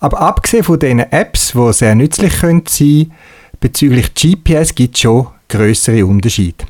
Aber 0.00 0.20
abgesehen 0.20 0.64
von 0.64 0.78
diesen 0.78 1.00
Apps, 1.00 1.52
die 1.52 1.72
sehr 1.72 1.94
nützlich 1.94 2.34
sein 2.34 2.62
können, 2.64 3.12
bezüglich 3.58 4.12
GPS 4.12 4.74
gibt 4.74 4.96
es 4.96 5.00
schon 5.00 5.28
größere 5.48 6.04
Unterschiede. 6.04 6.66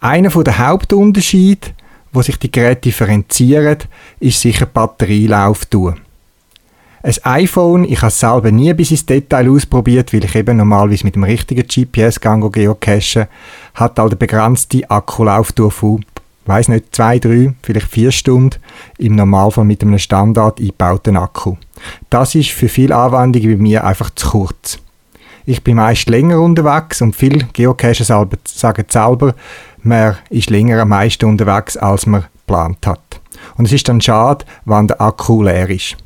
Einer 0.00 0.28
der 0.28 0.58
Hauptunterschiede, 0.58 1.68
wo 2.12 2.20
sich 2.20 2.36
die 2.38 2.52
Geräte 2.52 2.82
differenzieren, 2.82 3.78
ist 4.20 4.42
sicher 4.42 4.66
die 4.66 4.72
Batterielauftour. 4.74 5.96
Ein 7.04 7.16
iPhone, 7.24 7.84
ich 7.84 7.98
habe 7.98 8.06
es 8.06 8.18
selber 8.18 8.50
nie 8.50 8.72
bis 8.72 8.90
ins 8.90 9.04
Detail 9.04 9.50
ausprobiert, 9.50 10.14
weil 10.14 10.24
ich 10.24 10.34
eben 10.34 10.56
normalerweise 10.56 11.04
mit 11.04 11.16
dem 11.16 11.24
richtigen 11.24 11.66
GPS 11.66 12.18
gehe 12.18 12.50
geocachen, 12.50 13.26
hat 13.74 13.98
halt 13.98 14.12
eine 14.12 14.16
begrenzte 14.16 14.90
Akkulauftour 14.90 15.70
von, 15.70 16.02
weiß 16.46 16.68
nicht, 16.68 16.96
zwei, 16.96 17.18
drei, 17.18 17.52
vielleicht 17.62 17.88
vier 17.88 18.10
Stunden, 18.10 18.58
im 18.96 19.16
Normalfall 19.16 19.66
mit 19.66 19.82
einem 19.82 19.98
Standard 19.98 20.58
eingebauten 20.58 21.18
Akku. 21.18 21.56
Das 22.08 22.34
ist 22.34 22.52
für 22.52 22.70
viele 22.70 22.96
Anwendungen 22.96 23.58
bei 23.58 23.62
mir 23.62 23.84
einfach 23.84 24.08
zu 24.14 24.30
kurz. 24.30 24.78
Ich 25.44 25.62
bin 25.62 25.76
meist 25.76 26.08
länger 26.08 26.40
unterwegs 26.40 27.02
und 27.02 27.14
viele 27.14 27.44
Geocacher 27.52 28.04
sagen 28.04 28.86
selber, 28.88 29.34
man 29.82 30.16
ist 30.30 30.48
länger 30.48 30.80
am 30.80 30.88
meisten 30.88 31.26
unterwegs, 31.26 31.76
als 31.76 32.06
man 32.06 32.24
geplant 32.46 32.86
hat. 32.86 33.20
Und 33.58 33.66
es 33.66 33.72
ist 33.72 33.90
dann 33.90 34.00
schade, 34.00 34.46
wenn 34.64 34.86
der 34.86 35.02
Akku 35.02 35.42
leer 35.42 35.68
ist. 35.68 35.98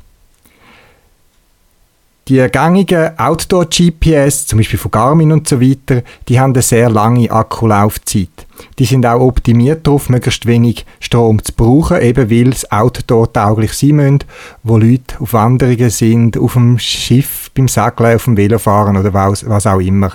Die 2.29 2.47
gängigen 2.51 3.17
Outdoor-GPS, 3.17 4.45
zum 4.45 4.59
Beispiel 4.59 4.77
von 4.77 4.91
Garmin 4.91 5.31
und 5.31 5.47
so 5.47 5.59
weiter, 5.59 6.03
die 6.27 6.39
haben 6.39 6.53
eine 6.53 6.61
sehr 6.61 6.87
lange 6.87 7.31
Akkulaufzeit. 7.31 8.29
Die 8.77 8.85
sind 8.85 9.03
auch 9.07 9.19
optimiert 9.19 9.87
darauf, 9.87 10.09
möglichst 10.09 10.45
wenig 10.45 10.85
Strom 10.99 11.43
zu 11.43 11.53
brauchen, 11.53 11.99
eben 11.99 12.29
weil 12.29 12.49
es 12.49 12.71
outdoor-tauglich 12.71 13.73
sein 13.73 13.95
müssen, 13.95 14.19
wo 14.61 14.77
Leute 14.77 15.19
auf 15.19 15.33
Wanderungen 15.33 15.89
sind, 15.89 16.37
auf 16.37 16.53
dem 16.53 16.77
Schiff, 16.77 17.49
beim 17.55 17.67
Segeln, 17.67 18.17
auf 18.17 18.25
dem 18.25 18.37
Velofahren 18.37 18.95
oder 18.95 19.11
was, 19.11 19.49
was 19.49 19.65
auch 19.65 19.79
immer. 19.79 20.11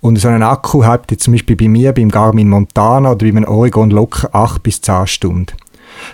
Und 0.00 0.18
so 0.18 0.26
einen 0.26 0.42
Akku 0.42 0.84
habt 0.84 1.12
ihr 1.12 1.18
zum 1.18 1.34
Beispiel 1.34 1.54
bei 1.54 1.68
mir, 1.68 1.92
beim 1.92 2.10
Garmin 2.10 2.48
Montana 2.48 3.12
oder 3.12 3.24
beim 3.24 3.44
Oregon 3.44 3.90
locker 3.90 4.30
8 4.32 4.64
bis 4.64 4.80
10 4.80 5.06
Stunden. 5.06 5.52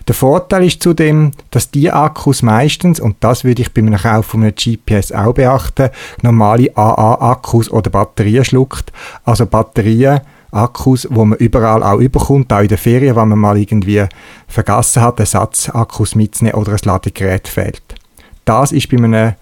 Der 0.06 0.14
Vorteil 0.14 0.64
ist 0.64 0.82
zudem, 0.82 1.32
dass 1.50 1.70
die 1.70 1.90
Akkus 1.90 2.42
meistens, 2.42 3.00
und 3.00 3.16
das 3.20 3.44
würde 3.44 3.62
ich 3.62 3.72
bei 3.72 3.80
einem 3.80 3.96
Kauf 3.96 4.26
von 4.26 4.42
einem 4.42 4.54
GPS 4.54 5.12
auch 5.12 5.34
beachten, 5.34 5.90
normale 6.22 6.76
AA-Akkus 6.76 7.70
oder 7.70 7.90
Batterien 7.90 8.44
schluckt. 8.44 8.92
Also 9.24 9.46
Batterien, 9.46 10.20
Akkus, 10.50 11.08
wo 11.10 11.24
man 11.24 11.38
überall 11.38 11.82
auch 11.82 11.98
überkommt, 11.98 12.52
auch 12.52 12.60
in 12.60 12.68
der 12.68 12.78
Ferien, 12.78 13.16
wenn 13.16 13.28
man 13.28 13.38
mal 13.38 13.56
irgendwie 13.56 14.04
vergessen 14.48 15.02
hat, 15.02 15.18
Ersatzakkus 15.18 16.14
mitzunehmen 16.14 16.60
oder 16.60 16.72
ein 16.72 16.78
Ladegerät 16.82 17.48
fehlt. 17.48 17.82
Das 18.44 18.72
ist 18.72 18.90
bei 18.90 18.98
einem 18.98 19.32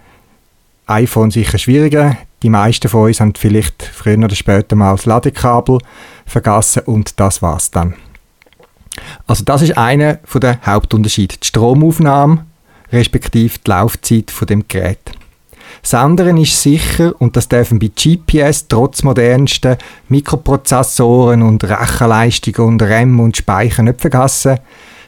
iPhone 0.87 1.31
sicher 1.31 1.59
schwieriger. 1.59 2.17
Die 2.43 2.51
meisten 2.51 2.89
von 2.89 3.07
uns 3.07 3.21
haben 3.21 3.35
vielleicht 3.35 3.83
früher 3.83 4.19
oder 4.19 4.35
später 4.35 4.77
mal 4.77 4.97
das 4.97 5.07
Ladekabel 5.07 5.79
vergessen 6.27 6.83
und 6.87 7.19
das 7.19 7.43
war's 7.43 7.71
dann. 7.71 7.95
Also 9.27 9.45
das 9.45 9.63
ist 9.63 9.77
einer 9.77 10.19
der 10.35 10.61
Hauptunterschiede. 10.65 11.37
Die 11.43 11.47
Stromaufnahme 11.47 12.45
respektive 12.93 13.59
die 13.65 13.71
Laufzeit 13.71 14.31
von 14.31 14.47
dem 14.47 14.65
Gerät. 14.69 15.13
Das 15.83 15.95
andere 15.95 16.39
ist 16.39 16.61
sicher, 16.61 17.15
und 17.21 17.37
das 17.37 17.49
dürfen 17.49 17.79
bei 17.79 17.89
GPS 17.89 18.69
trotz 18.69 19.03
modernsten 19.03 19.77
Mikroprozessoren 20.09 21.43
und 21.43 21.65
Rechenleistungen 21.65 22.69
und 22.69 22.83
RAM 22.83 23.21
und 23.21 23.37
Speicher 23.37 23.83
nicht 23.83 24.01
vergessen, 24.01 24.59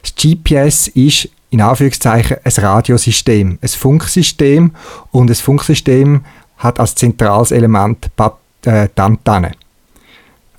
das 0.01 0.15
GPS 0.15 0.87
ist 0.87 1.29
in 1.49 1.61
Anführungszeichen 1.61 2.37
ein 2.43 2.51
Radiosystem, 2.51 3.59
ein 3.61 3.67
Funksystem 3.67 4.71
und 5.11 5.29
ein 5.29 5.35
Funksystem 5.35 6.25
hat 6.57 6.79
als 6.79 6.95
zentrales 6.95 7.51
Element 7.51 8.09
äh, 8.65 8.87
die 8.95 9.01
Antenne. 9.01 9.51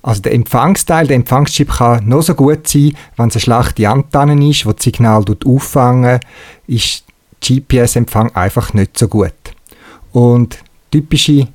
Also 0.05 0.21
der 0.21 0.35
Empfangsteil, 0.35 1.07
der 1.07 1.15
Empfangschip 1.15 1.67
kann 1.67 2.07
noch 2.07 2.21
so 2.21 2.35
gut 2.35 2.67
sein, 2.67 2.95
wenn 3.17 3.29
es 3.29 3.35
eine 3.37 3.41
schlechte 3.41 3.89
Antenne 3.89 4.33
ist, 4.47 4.63
die 4.63 4.71
das 4.71 4.83
Signal 4.83 5.25
auffangen, 5.43 6.19
ist 6.67 7.05
GPS-Empfang 7.43 8.29
einfach 8.35 8.75
nicht 8.75 8.99
so 8.99 9.07
gut. 9.07 9.33
Und 10.11 10.59
typische 10.91 11.47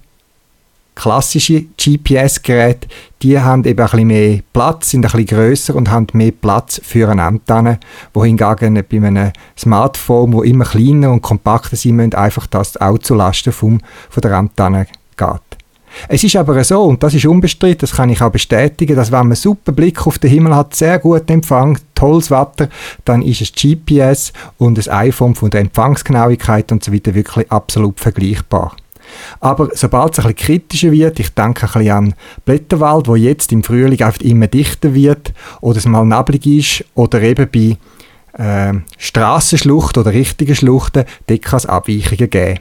klassische 0.96 1.66
GPS-Geräte, 1.76 2.88
die 3.22 3.38
haben 3.38 3.62
eben 3.62 3.78
ein 3.78 3.86
bisschen 3.88 4.06
mehr 4.08 4.40
Platz, 4.52 4.90
sind 4.90 5.06
ein 5.06 5.12
bisschen 5.12 5.26
grösser 5.26 5.76
und 5.76 5.88
haben 5.88 6.08
mehr 6.14 6.32
Platz 6.32 6.80
für 6.82 7.08
eine 7.08 7.22
Antenne, 7.22 7.78
wohingegen 8.12 8.74
bei 8.74 8.96
einem 8.96 9.30
Smartphone, 9.56 10.32
wo 10.32 10.42
immer 10.42 10.64
kleiner 10.64 11.12
und 11.12 11.22
kompakter 11.22 11.76
sein 11.76 11.94
müssen, 11.94 12.14
einfach 12.14 12.48
das 12.48 12.76
auch 12.78 12.98
zulasten 12.98 13.52
vom, 13.52 13.80
von 14.10 14.20
der 14.22 14.36
Antenne 14.36 14.88
geht. 15.16 15.49
Es 16.08 16.24
ist 16.24 16.36
aber 16.36 16.62
so, 16.64 16.82
und 16.84 17.02
das 17.02 17.14
ist 17.14 17.26
unbestritten, 17.26 17.80
das 17.80 17.92
kann 17.92 18.10
ich 18.10 18.22
auch 18.22 18.30
bestätigen, 18.30 18.96
dass 18.96 19.10
wenn 19.10 19.18
man 19.18 19.26
einen 19.28 19.36
super 19.36 19.72
Blick 19.72 20.06
auf 20.06 20.18
den 20.18 20.30
Himmel 20.30 20.54
hat, 20.54 20.74
sehr 20.74 20.98
gut 20.98 21.30
Empfang, 21.30 21.78
tolles 21.94 22.30
Wetter, 22.30 22.68
dann 23.04 23.22
ist 23.22 23.40
es 23.40 23.52
GPS 23.52 24.32
und 24.58 24.78
das 24.78 24.88
iPhone 24.88 25.34
von 25.34 25.50
der 25.50 25.60
Empfangsgenauigkeit 25.60 26.72
und 26.72 26.82
so 26.84 26.92
weiter 26.92 27.14
wirklich 27.14 27.50
absolut 27.50 28.00
vergleichbar. 28.00 28.76
Aber 29.40 29.70
sobald 29.74 30.12
es 30.12 30.24
ein 30.24 30.32
bisschen 30.32 30.46
kritischer 30.46 30.92
wird, 30.92 31.18
ich 31.20 31.30
denke 31.30 31.66
ein 31.66 31.72
bisschen 31.72 31.90
an 31.90 32.14
Blätterwald, 32.44 33.08
wo 33.08 33.16
jetzt 33.16 33.52
im 33.52 33.62
Frühling 33.62 34.00
einfach 34.02 34.20
immer 34.20 34.46
dichter 34.46 34.94
wird, 34.94 35.32
oder 35.60 35.78
es 35.78 35.86
mal 35.86 36.04
neblig 36.04 36.46
ist, 36.46 36.84
oder 36.94 37.20
eben 37.22 37.48
bei 37.50 38.42
äh, 38.42 38.74
Strassenschluchten 38.98 40.02
oder 40.02 40.12
richtigen 40.12 40.54
Schluchten, 40.54 41.04
dort 41.26 41.42
kann 41.42 41.56
es 41.56 41.66
Abweichungen 41.66 42.30
geben. 42.30 42.60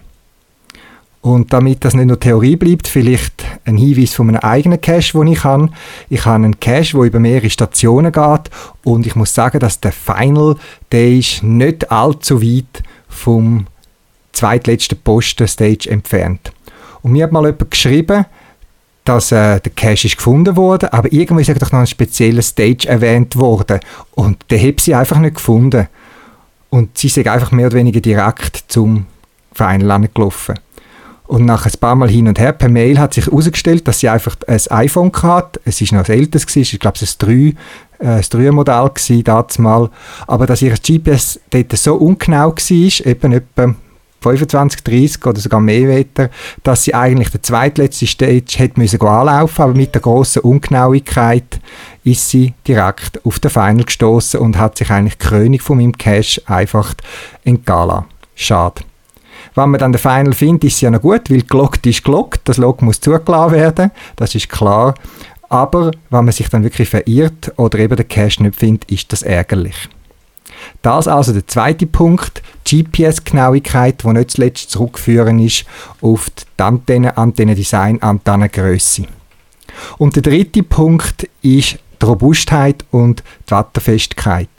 Und 1.22 1.52
damit 1.52 1.84
das 1.84 1.96
nicht 1.96 2.06
nur 2.06 2.20
Theorie 2.20 2.56
bleibt, 2.56 2.88
vielleicht 2.88 3.44
ein 3.66 3.76
Hinweis 3.76 4.14
von 4.14 4.30
einem 4.30 4.40
eigenen 4.40 4.80
Cache, 4.80 5.18
den 5.18 5.28
ich 5.28 5.44
habe. 5.44 5.70
Ich 6.10 6.26
habe 6.26 6.36
einen 6.36 6.60
Cache, 6.60 6.94
der 6.94 7.04
über 7.04 7.20
mehrere 7.20 7.50
Stationen 7.50 8.12
geht 8.12 8.50
und 8.86 9.06
ich 9.06 9.16
muss 9.16 9.34
sagen, 9.34 9.60
dass 9.60 9.82
der 9.82 9.92
Final, 9.92 10.56
der 10.92 11.10
ist 11.10 11.44
nicht 11.44 11.92
allzu 11.92 12.42
weit 12.42 12.84
vom 13.10 13.68
zweitletzten 14.32 14.98
Posten 15.02 15.48
Stage 15.48 15.90
entfernt. 15.90 16.54
Und 17.02 17.12
mir 17.12 17.26
hat 17.26 17.34
mal 17.34 17.46
jemand 17.46 17.70
geschrieben, 17.70 18.26
dass 19.04 19.32
äh, 19.32 19.60
der 19.60 19.72
Cache 19.76 20.08
ist 20.08 20.18
gefunden 20.18 20.56
wurde, 20.56 20.94
aber 20.94 21.12
irgendwie 21.12 21.42
ist 21.42 21.62
doch 21.62 21.72
noch 21.72 21.80
ein 21.80 21.88
spezieller 21.88 22.42
Stage 22.42 22.88
erwähnt 22.88 23.36
worden 23.36 23.80
und 24.12 24.46
der 24.50 24.62
hat 24.66 24.80
sie 24.80 24.96
einfach 24.96 25.18
nicht 25.18 25.36
gefunden. 25.36 25.88
Und 26.70 26.98
sie 26.98 27.10
sind 27.10 27.28
einfach 27.28 27.52
mehr 27.52 27.68
oder 27.68 27.78
weniger 27.78 28.00
direkt 28.00 28.66
zum 28.68 29.08
Verein 29.52 29.82
gelaufen. 30.14 30.56
Und 31.30 31.46
nach 31.46 31.68
ein 31.68 31.72
paar 31.80 31.94
Mal 31.94 32.10
hin 32.10 32.28
und 32.28 32.40
her 32.40 32.54
per 32.54 32.70
Mail 32.70 32.98
hat 32.98 33.14
sich 33.14 33.28
herausgestellt, 33.28 33.88
dass 33.88 34.00
sie 34.00 34.10
einfach 34.10 34.36
ein 34.48 34.60
iPhone 34.72 35.12
hatte. 35.14 35.62
Es 35.64 35.80
ist 35.80 35.92
noch 35.92 36.00
das 36.00 36.10
älteste, 36.10 36.60
ich 36.60 36.80
glaube, 36.80 36.98
es 37.00 37.18
war 37.22 37.30
ein 37.30 37.56
3, 38.00 38.18
äh, 38.18 38.22
3er-Modell 38.22 39.22
damals 39.22 39.60
mal. 39.60 39.92
Aber 40.26 40.48
dass 40.48 40.64
ihr 40.64 40.74
GPS 40.74 41.40
dort 41.52 41.78
so 41.78 41.98
ungenau 41.98 42.50
war, 42.50 43.06
eben 43.06 43.32
etwa 43.32 43.76
25, 44.22 44.84
30 44.84 45.26
oder 45.28 45.40
sogar 45.40 45.60
mehr 45.60 45.88
Meter, 45.88 46.32
dass 46.64 46.86
sie 46.86 46.96
eigentlich 46.96 47.30
der 47.30 47.44
zweitletzte 47.44 48.08
Stage 48.08 48.58
hätte 48.58 48.80
müssen 48.80 49.00
anlaufen 49.00 49.62
aber 49.62 49.76
mit 49.76 49.94
der 49.94 50.02
grossen 50.02 50.42
Ungenauigkeit 50.42 51.62
ist 52.04 52.28
sie 52.28 52.56
direkt 52.68 53.24
auf 53.24 53.38
den 53.38 53.52
Final 53.52 53.84
gestoßen 53.84 54.40
und 54.40 54.58
hat 54.58 54.80
sich 54.80 54.90
eigentlich 54.90 55.20
die 55.20 55.28
Krönung 55.28 55.60
von 55.60 55.78
meinem 55.78 55.96
Cache 55.96 56.42
einfach 56.48 56.96
entgehen 57.44 58.06
Schade. 58.34 58.82
Wenn 59.56 59.70
man 59.72 59.80
dann 59.80 59.92
den 59.92 60.00
Final 60.00 60.34
findet, 60.34 60.66
ist 60.66 60.76
es 60.76 60.82
ja 60.82 60.92
noch 60.92 61.02
gut, 61.02 61.30
weil 61.30 61.42
gelockt 61.42 61.86
ist 61.86 62.04
gelockt, 62.04 62.42
das 62.46 62.58
Log 62.58 62.82
muss 62.82 63.02
zugelassen 63.02 63.54
werden, 63.54 63.92
das 64.16 64.36
ist 64.36 64.50
klar. 64.50 64.96
Aber 65.50 65.92
wenn 66.10 66.26
man 66.26 66.32
sich 66.32 66.50
dann 66.50 66.64
wirklich 66.64 66.90
verirrt 66.90 67.52
oder 67.58 67.80
eben 67.80 67.96
den 67.96 68.08
Cache 68.08 68.44
nicht 68.44 68.56
findet, 68.56 68.90
ist 68.92 69.12
das 69.12 69.24
ärgerlich. 69.24 69.90
Das 70.82 71.08
also 71.08 71.34
der 71.34 71.48
zweite 71.48 71.88
Punkt, 71.88 72.42
GPS-Genauigkeit, 72.66 74.04
die 74.04 74.08
nicht 74.10 74.32
zuletzt 74.32 74.72
zurückführen 74.72 75.40
ist 75.40 75.66
auf 76.02 76.30
die 76.30 76.64
Antenne, 76.64 77.18
Antennendesign, 77.18 78.02
Antennengröße. 78.02 79.06
Und 79.98 80.16
der 80.16 80.24
dritte 80.24 80.64
Punkt 80.64 81.30
ist 81.42 81.80
die 82.02 82.06
Robustheit 82.06 82.86
und 82.92 83.24
die 83.48 83.52
Watterfestigkeit. 83.52 84.50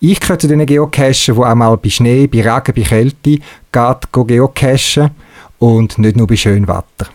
Ich 0.00 0.20
gehöre 0.20 0.38
zu 0.38 0.46
den 0.46 0.64
Geocachen, 0.64 1.34
die 1.34 1.40
auch 1.40 1.54
mal 1.56 1.76
bei 1.76 1.88
Schnee, 1.88 2.28
bei 2.28 2.40
Regen, 2.40 2.72
bei 2.74 2.82
Kälte 2.82 3.40
geht, 3.72 4.12
geocachen 4.12 5.10
und 5.58 5.98
nicht 5.98 6.16
nur 6.16 6.28
bei 6.28 6.36
schönem 6.36 6.68
Wetter. 6.68 7.10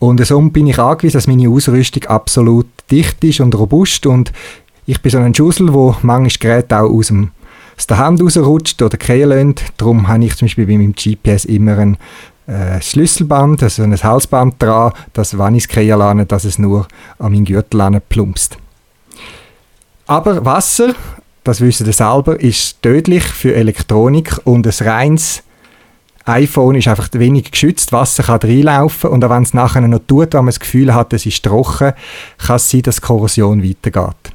Und 0.00 0.24
so 0.26 0.40
bin 0.40 0.66
ich 0.66 0.78
angewiesen, 0.78 1.16
dass 1.16 1.28
meine 1.28 1.48
Ausrüstung 1.48 2.04
absolut 2.04 2.66
dicht 2.90 3.22
ist 3.22 3.40
und 3.40 3.54
robust 3.54 4.04
und 4.06 4.32
ich 4.84 5.00
bin 5.00 5.10
so 5.10 5.18
ein 5.18 5.34
Schussel, 5.34 5.72
wo 5.72 5.96
manches 6.02 6.38
Gerät 6.38 6.72
auch 6.72 6.90
aus, 6.90 7.08
dem, 7.08 7.30
aus 7.76 7.86
der 7.86 7.98
Hand 7.98 8.20
rausrutscht 8.20 8.82
oder 8.82 8.96
kriegen 8.96 9.28
lässt. 9.28 9.64
Darum 9.76 10.06
habe 10.06 10.24
ich 10.24 10.36
zum 10.36 10.46
Beispiel 10.46 10.66
bei 10.66 10.76
meinem 10.76 10.92
GPS 10.92 11.44
immer 11.44 11.78
ein 11.78 11.96
äh, 12.46 12.80
Schlüsselband, 12.80 13.62
also 13.62 13.82
ein 13.82 13.96
Halsband 13.96 14.62
dran, 14.62 14.92
dass 15.12 15.38
wenn 15.38 15.54
ich 15.54 15.64
es 15.64 15.68
kriegen 15.68 15.98
lasse, 15.98 16.26
dass 16.26 16.44
es 16.44 16.58
nur 16.58 16.86
an 17.18 17.32
meinen 17.32 17.44
Gürtel 17.44 18.00
plumpst. 18.08 18.58
Aber 20.06 20.44
Wasser 20.44 20.94
das 21.46 21.60
wissen 21.60 21.86
Sie 21.86 21.92
selber, 21.92 22.40
ist 22.40 22.82
tödlich 22.82 23.22
für 23.22 23.54
Elektronik 23.54 24.40
und 24.44 24.66
ein 24.66 24.86
reines 24.86 25.42
iPhone 26.24 26.74
ist 26.74 26.88
einfach 26.88 27.08
wenig 27.12 27.52
geschützt, 27.52 27.92
Wasser 27.92 28.24
kann 28.24 28.40
reinlaufen 28.40 29.10
und 29.10 29.24
auch 29.24 29.30
wenn 29.30 29.44
es 29.44 29.54
nachher 29.54 29.80
noch 29.82 30.00
tut, 30.08 30.34
wenn 30.34 30.40
man 30.40 30.46
das 30.46 30.58
Gefühl 30.58 30.92
hat, 30.92 31.12
es 31.12 31.24
ist 31.24 31.44
trocken, 31.44 31.92
kann 32.38 32.56
es 32.56 32.68
sein, 32.68 32.82
dass 32.82 32.96
die 32.96 33.02
Korrosion 33.02 33.62
weitergeht. 33.62 34.32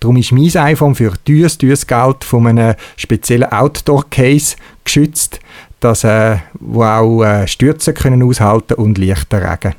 Darum 0.00 0.16
ist 0.16 0.32
mein 0.32 0.56
iPhone 0.56 0.94
für 0.94 1.12
teures, 1.22 1.58
teures 1.58 1.86
Geld 1.86 2.24
von 2.24 2.46
einem 2.46 2.74
speziellen 2.96 3.52
Outdoor-Case 3.52 4.56
geschützt, 4.84 5.38
dass, 5.80 6.04
äh, 6.04 6.38
auch 6.76 7.22
äh, 7.22 7.46
Stürze 7.46 7.92
können 7.92 8.22
aushalten 8.22 8.74
und 8.74 8.96
leichter 8.96 9.42
Regen. 9.42 9.74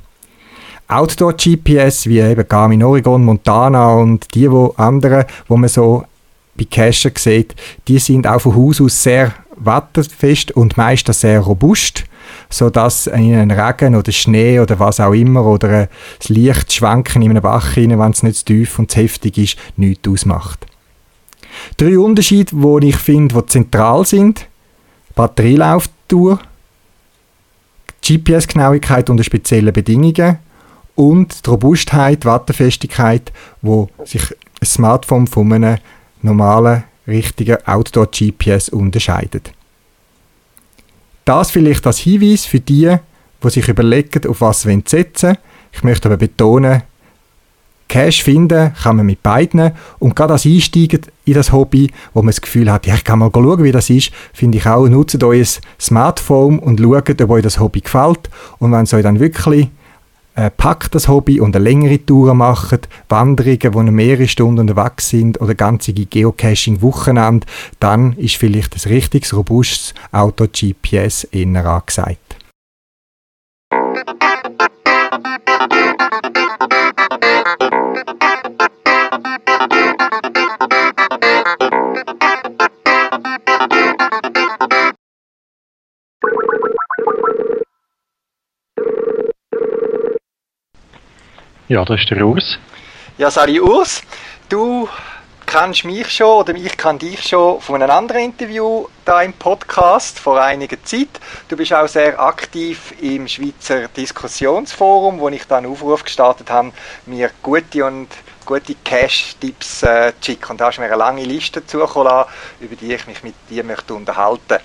Outdoor-GPS 0.87 2.05
wie 2.05 2.19
eben 2.19 2.47
Garmin 2.47 2.83
Oregon, 2.83 3.25
Montana 3.25 3.95
und 3.95 4.35
die 4.35 4.51
wo 4.51 4.73
anderen, 4.77 5.25
wo 5.47 5.57
man 5.57 5.69
so 5.69 6.05
bei 6.57 6.65
Cacher 6.65 7.11
sieht, 7.17 7.55
die 7.87 7.99
sind 7.99 8.27
auch 8.27 8.41
von 8.41 8.55
Haus 8.55 8.81
aus 8.81 9.03
sehr 9.03 9.33
wetterfest 9.57 10.51
und 10.51 10.77
meistens 10.77 11.21
sehr 11.21 11.39
robust, 11.39 12.05
sodass 12.49 13.07
in 13.07 13.35
einem 13.35 13.51
Regen 13.51 13.95
oder 13.95 14.11
Schnee 14.11 14.59
oder 14.59 14.79
was 14.79 14.99
auch 14.99 15.13
immer 15.13 15.45
oder 15.45 15.89
das 16.19 16.29
Licht 16.29 16.73
schwanken 16.73 17.21
in 17.21 17.31
einem 17.31 17.43
Bach 17.43 17.77
rein, 17.77 17.97
wenn 17.97 18.11
es 18.11 18.23
nicht 18.23 18.37
zu 18.37 18.45
tief 18.45 18.79
und 18.79 18.91
zu 18.91 18.99
heftig 18.99 19.37
ist, 19.37 19.57
nichts 19.77 20.07
ausmacht. 20.07 20.65
Drei 21.77 21.97
Unterschiede, 21.97 22.55
die 22.55 22.87
ich 22.89 22.97
finde, 22.97 23.35
die 23.35 23.45
zentral 23.47 24.05
sind. 24.05 24.47
Batterielauftour, 25.15 26.39
GPS-Genauigkeit 28.05 29.09
unter 29.09 29.23
speziellen 29.23 29.73
Bedingungen 29.73 30.39
und 30.95 31.45
die 31.45 31.49
Robustheit, 31.49 32.23
die 32.23 32.27
Watterfestigkeit, 32.27 33.31
wo 33.61 33.89
sich 34.03 34.31
ein 34.61 34.65
Smartphone 34.65 35.27
von 35.27 35.51
einem 35.53 35.77
normalen, 36.25 36.83
richtigen 37.07 37.57
Outdoor-GPS 37.65 38.69
unterscheidet. 38.69 39.51
Das 41.23 41.51
vielleicht 41.51 41.87
als 41.87 41.99
Hinweis 41.99 42.45
für 42.45 42.59
die, 42.59 42.95
die 43.43 43.49
sich 43.49 43.67
überlegen, 43.67 44.27
auf 44.27 44.41
was 44.41 44.61
sie 44.61 44.83
setzen 44.85 45.29
wollen. 45.29 45.37
Ich 45.71 45.83
möchte 45.83 46.07
aber 46.07 46.17
betonen, 46.17 46.83
Cash 47.87 48.23
finden 48.23 48.73
kann 48.73 48.95
man 48.95 49.05
mit 49.05 49.21
beiden 49.21 49.71
und 49.99 50.15
gerade 50.15 50.33
als 50.33 50.45
Einsteiger 50.45 50.99
in 51.25 51.35
das 51.35 51.51
Hobby, 51.51 51.91
wo 52.13 52.21
man 52.21 52.31
das 52.31 52.41
Gefühl 52.41 52.71
hat, 52.71 52.87
ja, 52.87 52.95
ich 52.95 53.03
kann 53.03 53.19
mal 53.19 53.29
schauen, 53.31 53.63
wie 53.63 53.71
das 53.71 53.89
ist, 53.89 54.11
finde 54.33 54.57
ich 54.57 54.65
auch, 54.65 54.87
nutzt 54.87 55.23
euer 55.23 55.45
Smartphone 55.79 56.57
und 56.57 56.79
schaut, 56.79 57.21
ob 57.21 57.29
euch 57.29 57.43
das 57.43 57.59
Hobby 57.59 57.81
gefällt 57.81 58.29
und 58.57 58.71
wenn 58.71 58.83
es 58.83 58.93
euch 58.93 59.03
dann 59.03 59.19
wirklich 59.19 59.69
äh, 60.35 60.49
packt 60.49 60.95
das 60.95 61.07
Hobby 61.07 61.39
und 61.39 61.55
eine 61.55 61.63
längere 61.63 62.05
Tour 62.05 62.33
macht, 62.33 62.87
Wanderungen, 63.09 63.73
wo 63.73 63.81
mehrere 63.83 64.27
Stunden 64.27 64.69
unterwegs 64.69 65.09
sind 65.09 65.41
oder 65.41 65.55
ganze 65.55 65.93
Geocaching-Wochenende, 65.93 67.47
dann 67.79 68.13
ist 68.13 68.35
vielleicht 68.35 68.75
ein 68.75 68.89
richtiges, 68.91 69.35
robustes 69.35 69.93
Auto-GPS 70.11 71.25
eher 71.25 71.65
angesagt. 71.65 72.19
Ja, 91.67 91.83
das 91.83 91.99
ist 91.99 92.11
der 92.11 92.23
Urs. 92.23 92.59
Ja, 93.17 93.31
Sali 93.31 93.59
Urs, 93.59 94.03
du 94.49 94.87
kennst 95.47 95.83
mich 95.83 96.11
schon 96.11 96.27
oder 96.27 96.53
ich 96.53 96.77
kann 96.77 96.99
dich 96.99 97.27
schon 97.27 97.59
von 97.59 97.81
einem 97.81 97.89
anderen 97.89 98.21
Interview 98.21 98.85
da 99.03 99.23
im 99.23 99.33
Podcast 99.33 100.19
vor 100.19 100.39
einiger 100.39 100.77
Zeit. 100.83 101.07
Du 101.47 101.57
bist 101.57 101.73
auch 101.73 101.87
sehr 101.87 102.19
aktiv 102.19 102.93
im 103.01 103.27
Schweizer 103.27 103.87
Diskussionsforum, 103.87 105.19
wo 105.19 105.29
ich 105.29 105.47
dann 105.47 105.65
einen 105.65 105.73
Aufruf 105.73 106.03
gestartet 106.03 106.51
habe, 106.51 106.71
mir 107.07 107.31
gute 107.41 107.83
und 107.83 108.09
gute 108.45 108.75
Cash-Tipps 108.83 109.81
äh, 109.81 110.13
zu 110.21 110.31
schicken. 110.31 110.51
Und 110.51 110.61
da 110.61 110.67
hast 110.67 110.77
du 110.77 110.81
mir 110.81 110.87
eine 110.87 110.97
lange 110.97 111.23
Liste 111.23 111.65
zugekommen, 111.65 112.25
über 112.59 112.75
die 112.75 112.93
ich 112.93 113.07
mich 113.07 113.23
mit 113.23 113.33
dir 113.49 113.63
möchte 113.63 113.95
unterhalten 113.95 114.43
möchte. 114.49 114.63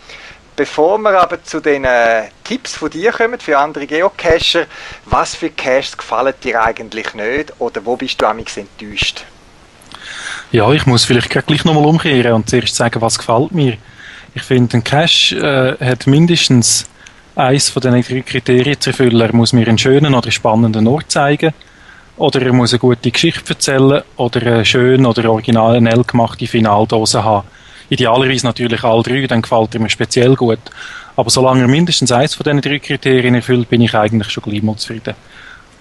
Bevor 0.57 0.99
wir 0.99 1.21
aber 1.21 1.43
zu 1.43 1.61
den 1.61 1.85
äh, 1.85 2.25
Tipps 2.45 2.75
von 2.75 2.91
dir 2.91 3.13
kommen 3.13 3.41
für 3.41 3.59
andere 3.59 3.87
Geocacher, 3.87 4.67
was 5.07 5.35
für 5.35 5.51
Caches 5.51 5.97
gefallen 5.97 6.35
dir 6.43 6.63
eigentlich 6.63 7.15
nicht 7.15 7.53
oder 7.59 7.85
wo 7.85 7.97
bist 7.97 8.21
du 8.21 8.27
amigs 8.27 8.57
enttäuscht? 8.57 9.25
Ja, 10.53 10.71
ich 10.73 10.85
muss 10.87 11.05
vielleicht 11.05 11.31
gleich 11.31 11.65
nochmal 11.65 11.87
umkehren 11.87 12.33
und 12.33 12.51
zuerst 12.51 12.75
sagen, 12.75 13.01
was 13.01 13.19
gefällt 13.19 13.53
mir. 13.53 13.77
Ich 14.35 14.43
finde, 14.43 14.79
ein 14.79 14.85
Cache 14.85 15.37
äh, 15.81 15.85
hat 15.85 16.07
mindestens 16.07 16.87
eins 17.35 17.71
von 17.71 17.83
diesen 17.83 18.03
drei 18.03 18.21
Kriterien 18.23 18.81
zu 18.81 18.91
erfüllen. 18.91 19.21
Er 19.21 19.35
muss 19.35 19.53
mir 19.53 19.67
einen 19.67 19.79
schönen 19.79 20.15
oder 20.15 20.31
spannenden 20.31 20.87
Ort 20.87 21.11
zeigen, 21.11 21.55
oder 22.17 22.43
er 22.43 22.53
muss 22.53 22.73
eine 22.73 22.81
gute 22.81 23.11
Geschichte 23.11 23.55
erzählen, 23.55 24.03
oder 24.17 24.43
eine 24.43 24.65
schöne 24.65 25.09
oder 25.09 25.31
original 25.31 25.81
gemachte 26.05 26.47
Finaldose 26.47 27.25
haben 27.25 27.47
Idealerweise 27.91 28.47
natürlich 28.47 28.83
alle 28.85 29.03
drei, 29.03 29.27
dann 29.27 29.43
gefällt 29.43 29.75
er 29.75 29.81
mir 29.81 29.91
speziell 29.91 30.37
gut. 30.37 30.61
Aber 31.17 31.29
solange 31.29 31.63
er 31.63 31.69
mindestens 31.69 32.13
eins 32.13 32.35
von 32.35 32.45
diesen 32.45 32.61
drei 32.61 32.79
Kriterien 32.79 33.35
erfüllt, 33.35 33.69
bin 33.69 33.83
ich 33.83 33.95
eigentlich 33.95 34.31
schon 34.31 34.45
gleich 34.45 34.63
mal 34.63 34.77
zufrieden. 34.77 35.15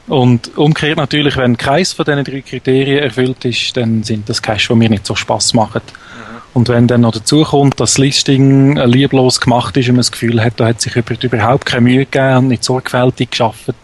Und 0.08 0.58
umgekehrt 0.58 0.98
natürlich, 0.98 1.38
wenn 1.38 1.56
keins 1.56 1.94
von 1.94 2.04
diesen 2.04 2.24
drei 2.24 2.42
Kriterien 2.42 3.04
erfüllt 3.04 3.46
ist, 3.46 3.78
dann 3.78 4.04
sind 4.04 4.28
das 4.28 4.42
Cash, 4.42 4.68
die 4.68 4.76
mir 4.76 4.90
nicht 4.90 5.06
so 5.06 5.16
Spaß 5.16 5.54
machen. 5.54 5.82
Mhm. 5.86 6.42
Und 6.56 6.70
wenn 6.70 6.88
dann 6.88 7.02
noch 7.02 7.12
dazu 7.12 7.44
kommt, 7.44 7.80
dass 7.80 7.92
das 7.92 7.98
Listing 8.00 8.76
lieblos 8.78 9.40
gemacht 9.40 9.78
ist 9.78 9.88
und 9.88 9.96
man 9.96 10.00
das 10.00 10.12
Gefühl 10.12 10.44
hat, 10.44 10.60
da 10.60 10.66
hat 10.66 10.82
sich 10.82 10.96
jemand 10.96 11.24
überhaupt 11.24 11.68
keine 11.68 11.82
Mühe 11.82 12.06
gegeben 12.06 12.38
und 12.38 12.48
nicht 12.48 12.64
sorgfältig 12.64 13.30
geschafft, 13.30 13.76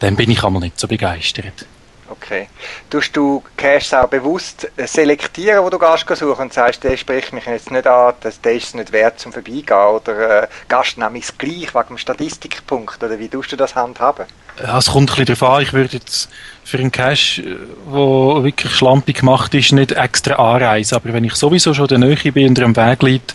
dann 0.00 0.16
bin 0.16 0.30
ich 0.30 0.42
einmal 0.42 0.62
nicht 0.62 0.80
so 0.80 0.88
begeistert. 0.88 1.66
Okay. 2.10 2.48
Tust 2.90 3.16
du 3.16 3.42
Caches 3.56 3.94
auch 3.94 4.08
bewusst 4.08 4.68
selektieren, 4.76 5.64
wo 5.64 5.70
du 5.70 5.78
gehst 5.78 6.06
suchen 6.08 6.42
und 6.42 6.52
sagst, 6.52 6.84
der 6.84 6.96
spricht 6.96 7.32
mich 7.32 7.46
jetzt 7.46 7.70
nicht 7.70 7.86
an, 7.86 8.14
das, 8.20 8.40
der 8.40 8.54
ist 8.54 8.66
es 8.66 8.74
nicht 8.74 8.92
wert 8.92 9.18
zum 9.18 9.32
Vorbeigehen 9.32 9.78
oder 9.78 10.42
äh, 10.42 10.46
gehst 10.68 10.98
nämlich 10.98 11.38
gleich 11.38 11.74
wegen 11.74 11.88
dem 11.88 11.98
Statistikpunkt 11.98 13.02
oder 13.02 13.18
wie 13.18 13.28
tust 13.28 13.52
du 13.52 13.56
das 13.56 13.74
handhaben? 13.74 14.26
Ja, 14.62 14.78
es 14.78 14.86
kommt 14.86 15.10
ein 15.10 15.16
bisschen 15.16 15.38
darauf 15.38 15.56
an. 15.56 15.62
Ich 15.62 15.72
würde 15.72 15.96
jetzt 15.96 16.28
für 16.62 16.78
einen 16.78 16.92
Cache, 16.92 17.42
der 17.42 18.44
wirklich 18.44 18.72
schlampig 18.72 19.20
gemacht 19.20 19.52
ist, 19.54 19.72
nicht 19.72 19.92
extra 19.92 20.34
anreisen. 20.34 20.96
Aber 20.96 21.12
wenn 21.12 21.24
ich 21.24 21.34
sowieso 21.34 21.74
schon 21.74 21.88
der 21.88 21.98
Nähe 21.98 22.32
bin 22.32 22.48
und 22.48 22.60
am 22.60 22.76
Weg 22.76 23.02
liegt, 23.02 23.34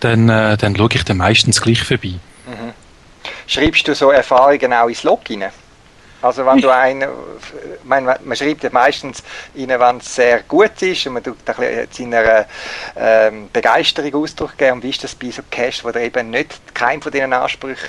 dann, 0.00 0.28
äh, 0.28 0.56
dann 0.58 0.76
schaue 0.76 0.90
ich 0.92 1.04
dann 1.04 1.16
meistens 1.18 1.62
gleich 1.62 1.82
vorbei. 1.82 2.14
Mhm. 2.46 2.72
Schreibst 3.46 3.88
du 3.88 3.94
so 3.94 4.10
Erfahrungen 4.10 4.72
auch 4.72 4.88
ins 4.88 5.04
Log 5.04 5.22
rein? 5.30 5.50
Also 6.22 6.46
wenn 6.46 6.60
du 6.60 6.70
einen, 6.70 7.08
mein, 7.82 8.04
man 8.04 8.36
schreibt 8.36 8.62
ja 8.62 8.70
meistens 8.72 9.24
rein, 9.56 9.68
wenn 9.68 9.96
es 9.96 10.14
sehr 10.14 10.42
gut 10.44 10.80
ist 10.80 11.06
und 11.06 11.14
man 11.14 11.22
tut 11.24 11.36
seiner 11.90 12.46
ähm, 12.96 13.50
Begeisterung 13.52 14.22
Ausdruck 14.22 14.56
geben. 14.56 14.74
Und 14.74 14.84
wie 14.84 14.90
ist 14.90 15.02
das 15.02 15.16
bei 15.16 15.30
so 15.30 15.42
Cash, 15.50 15.84
wo 15.84 15.90
der 15.90 16.02
eben 16.02 16.30
nicht 16.30 16.74
keinem 16.74 17.02
von 17.02 17.10
diesen 17.10 17.32
Ansprüchen 17.32 17.88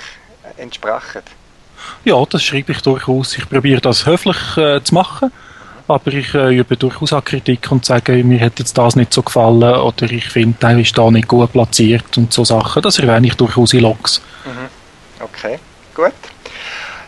entsprachen? 0.56 1.22
Ja, 2.04 2.22
das 2.28 2.42
schreibe 2.42 2.72
ich 2.72 2.80
durchaus. 2.80 3.38
Ich 3.38 3.48
probiere 3.48 3.80
das 3.80 4.04
höflich 4.04 4.56
äh, 4.56 4.82
zu 4.82 4.94
machen, 4.94 5.30
aber 5.86 6.12
ich 6.12 6.34
äh, 6.34 6.56
übe 6.56 6.76
durchaus 6.76 7.12
auch 7.12 7.24
Kritik 7.24 7.70
und 7.70 7.84
sage, 7.84 8.24
mir 8.24 8.40
hat 8.40 8.58
jetzt 8.58 8.76
das 8.76 8.96
nicht 8.96 9.12
so 9.12 9.22
gefallen 9.22 9.76
oder 9.76 10.10
ich 10.10 10.28
finde, 10.28 10.58
der 10.60 10.78
ist 10.78 10.96
da 10.98 11.10
nicht 11.10 11.28
gut 11.28 11.52
platziert 11.52 12.16
und 12.16 12.32
so 12.32 12.44
Sachen. 12.44 12.82
Das 12.82 12.98
erwähne 12.98 13.28
ich 13.28 13.34
durchaus 13.34 13.74
in 13.74 13.80
Logs. 13.80 14.20
Mhm. 14.44 15.22
Okay, 15.22 15.58
gut. 15.94 16.12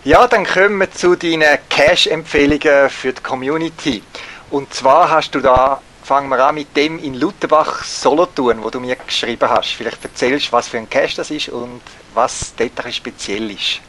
Ja, 0.06 0.28
dann 0.28 0.46
kommen 0.46 0.78
wir 0.78 0.92
zu 0.92 1.16
deinen 1.16 1.58
Cash-Empfehlungen 1.68 2.90
für 2.90 3.12
die 3.12 3.20
Community. 3.20 4.04
Und 4.52 4.72
zwar 4.72 5.10
hast 5.10 5.34
du 5.34 5.40
da, 5.40 5.80
fangen 6.04 6.28
wir 6.28 6.38
an 6.46 6.54
mit 6.54 6.76
dem 6.76 7.02
in 7.02 7.14
Lutherbach 7.14 7.82
Solothurn, 7.82 8.62
wo 8.62 8.70
du 8.70 8.78
mir 8.78 8.94
geschrieben 8.94 9.50
hast. 9.50 9.70
Vielleicht 9.70 10.04
erzählst 10.04 10.46
du, 10.46 10.52
was 10.52 10.68
für 10.68 10.78
ein 10.78 10.88
Cash 10.88 11.16
das 11.16 11.32
ist 11.32 11.48
und 11.48 11.80
was 12.14 12.54
dort 12.56 12.94
speziell 12.94 13.50
ist. 13.50 13.80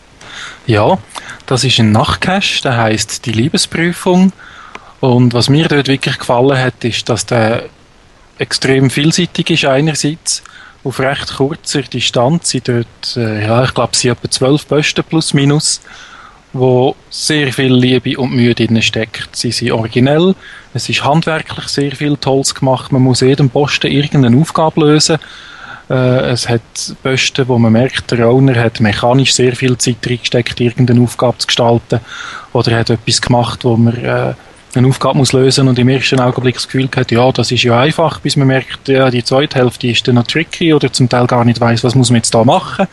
Ja, 0.66 0.98
das 1.46 1.64
ist 1.64 1.78
ein 1.78 1.92
Nachtcache, 1.92 2.64
der 2.64 2.78
heißt 2.78 3.28
die 3.28 3.34
Liebesprüfung. 3.34 4.34
Und 5.00 5.36
was 5.36 5.50
mir 5.50 5.68
dort 5.68 5.88
wirklich 5.88 6.18
gefallen 6.18 6.58
hat, 6.58 6.84
ist, 6.84 7.08
dass 7.10 7.28
der 7.28 7.70
extrem 8.40 8.90
vielseitig 8.90 9.52
ist 9.52 9.66
einerseits 9.66 10.42
auf 10.84 11.00
recht 11.00 11.36
kurzer 11.36 11.82
Distanz 11.82 12.50
sind 12.50 12.68
dort, 12.68 13.18
äh, 13.18 13.46
ja, 13.46 13.64
ich 13.64 13.74
glaube, 13.74 13.96
sie 13.96 14.10
etwa 14.10 14.30
zwölf 14.30 14.68
Posten 14.68 15.04
plus 15.04 15.34
minus, 15.34 15.82
wo 16.54 16.96
sehr 17.10 17.52
viel 17.52 17.74
Liebe 17.74 18.18
und 18.18 18.34
Mühe 18.34 18.56
drin 18.56 18.82
steckt. 18.82 19.36
Sie 19.36 19.52
sind 19.52 19.72
originell, 19.72 20.36
es 20.74 20.90
ist 20.90 21.04
handwerklich 21.04 21.68
sehr 21.68 21.92
viel 21.92 22.18
Tolles 22.18 22.56
gemacht, 22.56 22.92
man 22.92 23.02
muss 23.02 23.22
jedem 23.22 23.50
Posten 23.50 23.88
irgendeine 23.88 24.38
Aufgabe 24.38 24.82
lösen. 24.82 25.18
Äh, 25.90 26.32
es 26.32 26.50
hat 26.50 26.62
Posten, 27.02 27.48
wo 27.48 27.58
man 27.58 27.72
merkt, 27.72 28.12
der 28.12 28.30
Owner 28.30 28.56
hat 28.56 28.80
mechanisch 28.80 29.34
sehr 29.34 29.56
viel 29.56 29.78
Zeit 29.78 30.06
reingesteckt, 30.06 30.60
irgendeine 30.60 31.02
Aufgabe 31.02 31.38
zu 31.38 31.48
gestalten. 31.48 32.00
Oder 32.54 32.74
er 32.74 32.80
hat 32.80 32.90
etwas 32.90 33.22
gemacht, 33.22 33.64
wo 33.64 33.78
man 33.78 33.96
äh, 33.96 34.34
eine 34.76 34.88
Aufgabe 34.88 35.18
muss 35.18 35.34
lösen 35.34 35.68
und 35.68 35.80
im 35.80 35.90
ersten 35.90 36.20
Augenblick 36.20 36.56
das 36.56 36.66
Gefühl 36.66 36.90
hat, 36.96 37.12
ja, 37.12 37.32
das 37.32 37.52
ist 37.52 37.64
ja 37.64 37.80
einfach, 37.80 38.20
bis 38.20 38.36
man 38.36 38.48
merkt, 38.48 38.88
ja, 38.88 39.10
die 39.10 39.24
zweite 39.24 39.60
Hälfte 39.60 39.88
ist 39.88 40.08
dann 40.08 40.16
noch 40.16 40.28
tricky 40.28 40.74
oder 40.74 40.92
zum 40.92 41.10
Teil 41.10 41.26
gar 41.26 41.46
nicht 41.46 41.60
weiß, 41.60 41.84
was 41.84 41.96
muss 41.96 42.10
man 42.10 42.18
jetzt 42.18 42.34
da 42.34 42.44
machen. 42.44 42.88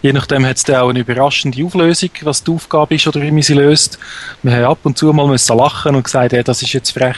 Je 0.00 0.12
nachdem 0.12 0.46
hat 0.46 0.56
es 0.56 0.64
dann 0.64 0.76
auch 0.76 0.90
eine 0.90 1.00
überraschende 1.00 1.64
Auflösung, 1.64 2.10
was 2.22 2.44
die 2.44 2.52
Aufgabe 2.52 2.94
ist 2.94 3.06
oder 3.06 3.20
wie 3.20 3.30
man 3.30 3.42
sie 3.42 3.54
löst. 3.54 3.98
Wir 4.42 4.52
haben 4.52 4.64
ab 4.64 4.78
und 4.84 4.96
zu 4.96 5.12
mal 5.12 5.26
müssen 5.26 5.56
lachen 5.56 5.96
und 5.96 6.04
gesagt, 6.04 6.32
ja, 6.32 6.42
das 6.42 6.62
ist 6.62 6.72
jetzt 6.72 6.92
frech. 6.92 7.16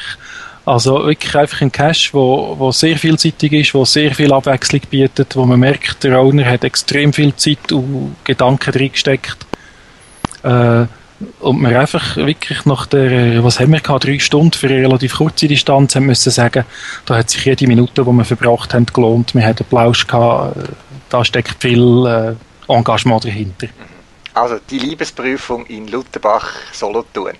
Also 0.64 1.04
wirklich 1.04 1.34
einfach 1.34 1.60
ein 1.62 1.72
Cache, 1.72 2.10
wo, 2.12 2.54
wo 2.58 2.70
sehr 2.70 2.96
vielseitig 2.96 3.52
ist, 3.52 3.74
wo 3.74 3.84
sehr 3.84 4.14
viel 4.14 4.32
Abwechslung 4.32 4.82
bietet, 4.90 5.34
wo 5.36 5.44
man 5.44 5.60
merkt, 5.60 6.04
der 6.04 6.20
Owner 6.20 6.44
hat 6.44 6.64
extrem 6.64 7.12
viel 7.12 7.34
Zeit 7.36 7.72
und 7.72 8.16
Gedanken 8.24 8.72
drin 8.72 8.92
gesteckt. 8.92 9.46
Äh, 10.42 10.86
und 11.40 11.60
wir 11.60 11.78
einfach 11.78 12.16
wirklich 12.16 12.64
nach 12.64 12.86
der, 12.86 13.44
was 13.44 13.60
haben 13.60 13.72
wir 13.72 13.80
gehabt, 13.80 14.04
drei 14.04 14.18
Stunden 14.18 14.52
für 14.52 14.68
eine 14.68 14.82
relativ 14.82 15.16
kurze 15.16 15.48
Distanz, 15.48 15.94
haben 15.94 16.06
müssen 16.06 16.30
sagen, 16.30 16.64
da 17.04 17.16
hat 17.16 17.30
sich 17.30 17.44
jede 17.44 17.66
Minute, 17.66 18.02
die 18.02 18.10
wir 18.10 18.24
verbracht 18.24 18.72
haben, 18.72 18.86
gelohnt. 18.86 19.34
Wir 19.34 19.44
hatten 19.44 19.64
Plausch 19.64 20.06
gehabt, 20.06 20.56
da 21.10 21.24
steckt 21.24 21.60
viel 21.60 22.06
äh, 22.06 22.72
Engagement 22.72 23.24
dahinter. 23.24 23.68
Also 24.32 24.58
die 24.70 24.78
Liebesprüfung 24.78 25.66
in 25.66 25.88
Lutherbach, 25.88 26.48
Solothurn. 26.72 27.36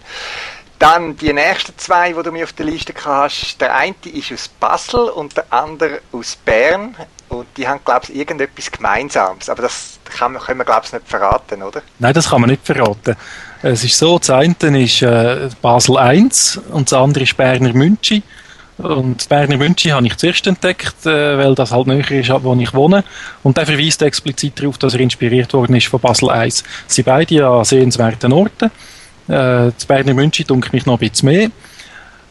Dann 0.79 1.17
die 1.17 1.33
nächsten 1.33 1.77
zwei, 1.77 2.13
die 2.13 2.23
du 2.23 2.33
mir 2.33 2.45
auf 2.45 2.55
der 2.55 2.67
Liste 2.67 2.95
hast. 3.05 3.61
Der 3.61 3.77
eine 3.77 3.95
ist 4.05 4.33
aus 4.33 4.49
Basel 4.49 5.11
und 5.11 5.37
der 5.37 5.45
andere 5.53 6.01
aus 6.11 6.37
Bern. 6.37 6.97
Und 7.29 7.47
die 7.57 7.69
haben, 7.69 7.81
glaube 7.85 8.07
ich, 8.09 8.17
irgendetwas 8.17 8.71
Gemeinsames. 8.71 9.49
Aber 9.51 9.63
das 9.63 10.01
kann, 10.05 10.37
können 10.39 10.59
wir, 10.59 10.65
glaube 10.65 10.87
ich, 10.87 10.93
nicht 10.93 11.07
verraten, 11.07 11.63
oder? 11.63 11.83
Nein, 11.99 12.15
das 12.15 12.31
kann 12.31 12.41
man 12.41 12.51
nicht 12.51 12.65
verraten. 12.65 13.15
Es 13.63 13.85
ist 13.85 13.99
so, 13.99 14.19
das 14.19 14.31
eine 14.31 14.83
ist 14.83 15.03
äh, 15.03 15.51
Basel 15.61 15.99
1 15.99 16.63
und 16.73 16.91
das 16.91 16.99
andere 16.99 17.25
ist 17.25 17.37
Berner 17.37 17.75
Münchi. 17.75 18.23
Und 18.79 19.29
Berner 19.29 19.59
Münchi 19.59 19.91
habe 19.91 20.07
ich 20.07 20.17
zuerst 20.17 20.47
entdeckt, 20.47 21.05
äh, 21.05 21.37
weil 21.37 21.55
das 21.55 21.71
halt 21.71 21.87
näher 21.87 22.11
ist, 22.11 22.31
wo 22.31 22.55
ich 22.55 22.73
wohne. 22.73 23.05
Und 23.43 23.59
der 23.59 23.67
verweist 23.67 24.01
explizit 24.01 24.59
darauf, 24.59 24.79
dass 24.79 24.95
er 24.95 25.01
inspiriert 25.01 25.53
worden 25.53 25.77
ist 25.77 25.89
von 25.89 26.01
Basel 26.01 26.31
1. 26.31 26.65
Sie 26.87 26.95
sind 26.95 27.05
beide 27.05 27.47
an 27.47 27.65
sehenswerten 27.67 28.33
Orten. 28.33 28.71
Äh, 29.29 29.73
das 29.77 29.85
Berner 29.87 30.15
Münchi 30.15 30.45
dunkelt 30.45 30.73
mich 30.73 30.87
noch 30.87 30.99
ein 30.99 31.11
bisschen 31.11 31.29
mehr. 31.29 31.51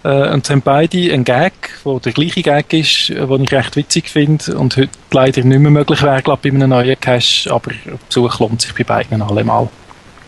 Äh, 0.03 0.33
und 0.33 0.49
haben 0.49 0.63
beide 0.63 1.13
einen 1.13 1.25
Gag, 1.25 1.53
der 1.85 1.99
der 1.99 2.11
gleiche 2.11 2.41
Gag 2.41 2.73
ist, 2.73 3.11
äh, 3.11 3.27
den 3.27 3.43
ich 3.43 3.51
recht 3.51 3.75
witzig 3.75 4.09
finde 4.09 4.57
und 4.57 4.77
heute 4.77 4.89
leider 5.11 5.43
nicht 5.43 5.59
mehr 5.59 5.69
möglich 5.69 6.01
wäre, 6.01 6.23
glaube 6.23 6.49
bei 6.49 6.55
einem 6.55 6.69
neuen 6.69 6.99
Cache, 6.99 7.53
aber 7.53 7.69
Besuch 8.07 8.39
lohnt 8.39 8.61
sich 8.61 8.73
bei 8.73 8.83
beiden 8.83 9.21
allemal. 9.21 9.69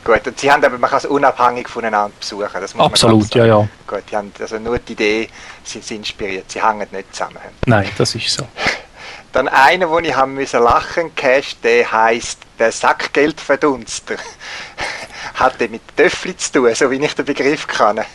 Gut, 0.04 0.26
und 0.26 0.40
sie 0.40 0.52
haben 0.52 0.64
aber, 0.64 0.78
man 0.80 0.90
kann 0.90 0.98
es 0.98 1.06
unabhängig 1.06 1.70
voneinander 1.70 2.16
besuchen. 2.20 2.50
Das 2.60 2.74
muss 2.74 2.86
Absolut, 2.86 3.36
ja, 3.36 3.46
ja. 3.46 3.68
Gut, 3.86 4.04
die 4.10 4.16
haben 4.16 4.32
also 4.40 4.58
nur 4.58 4.80
die 4.80 4.94
Idee, 4.94 5.30
sind 5.64 5.84
sie 5.84 5.96
inspiriert, 5.96 6.52
sie 6.52 6.64
hängen 6.64 6.88
nicht 6.92 7.14
zusammen. 7.16 7.38
Nein, 7.68 7.88
das 7.98 8.16
ist 8.16 8.30
so. 8.30 8.48
Dann 9.32 9.48
einer, 9.48 9.90
wo 9.90 10.00
ich 10.00 10.14
haben 10.14 10.34
müssen 10.34 10.62
lachen, 10.62 11.16
Cash, 11.16 11.56
der 11.64 11.90
heißt 11.90 12.40
der 12.60 12.72
Sackgeldverdunster. 12.72 14.16
Hat 15.36 15.60
der 15.62 15.70
mit 15.70 15.82
Töffli 15.96 16.36
zu 16.36 16.52
tun, 16.52 16.76
so 16.76 16.92
wie 16.92 16.96
ich 16.96 17.14
den 17.14 17.26
Begriff 17.26 17.68
kann. 17.68 18.02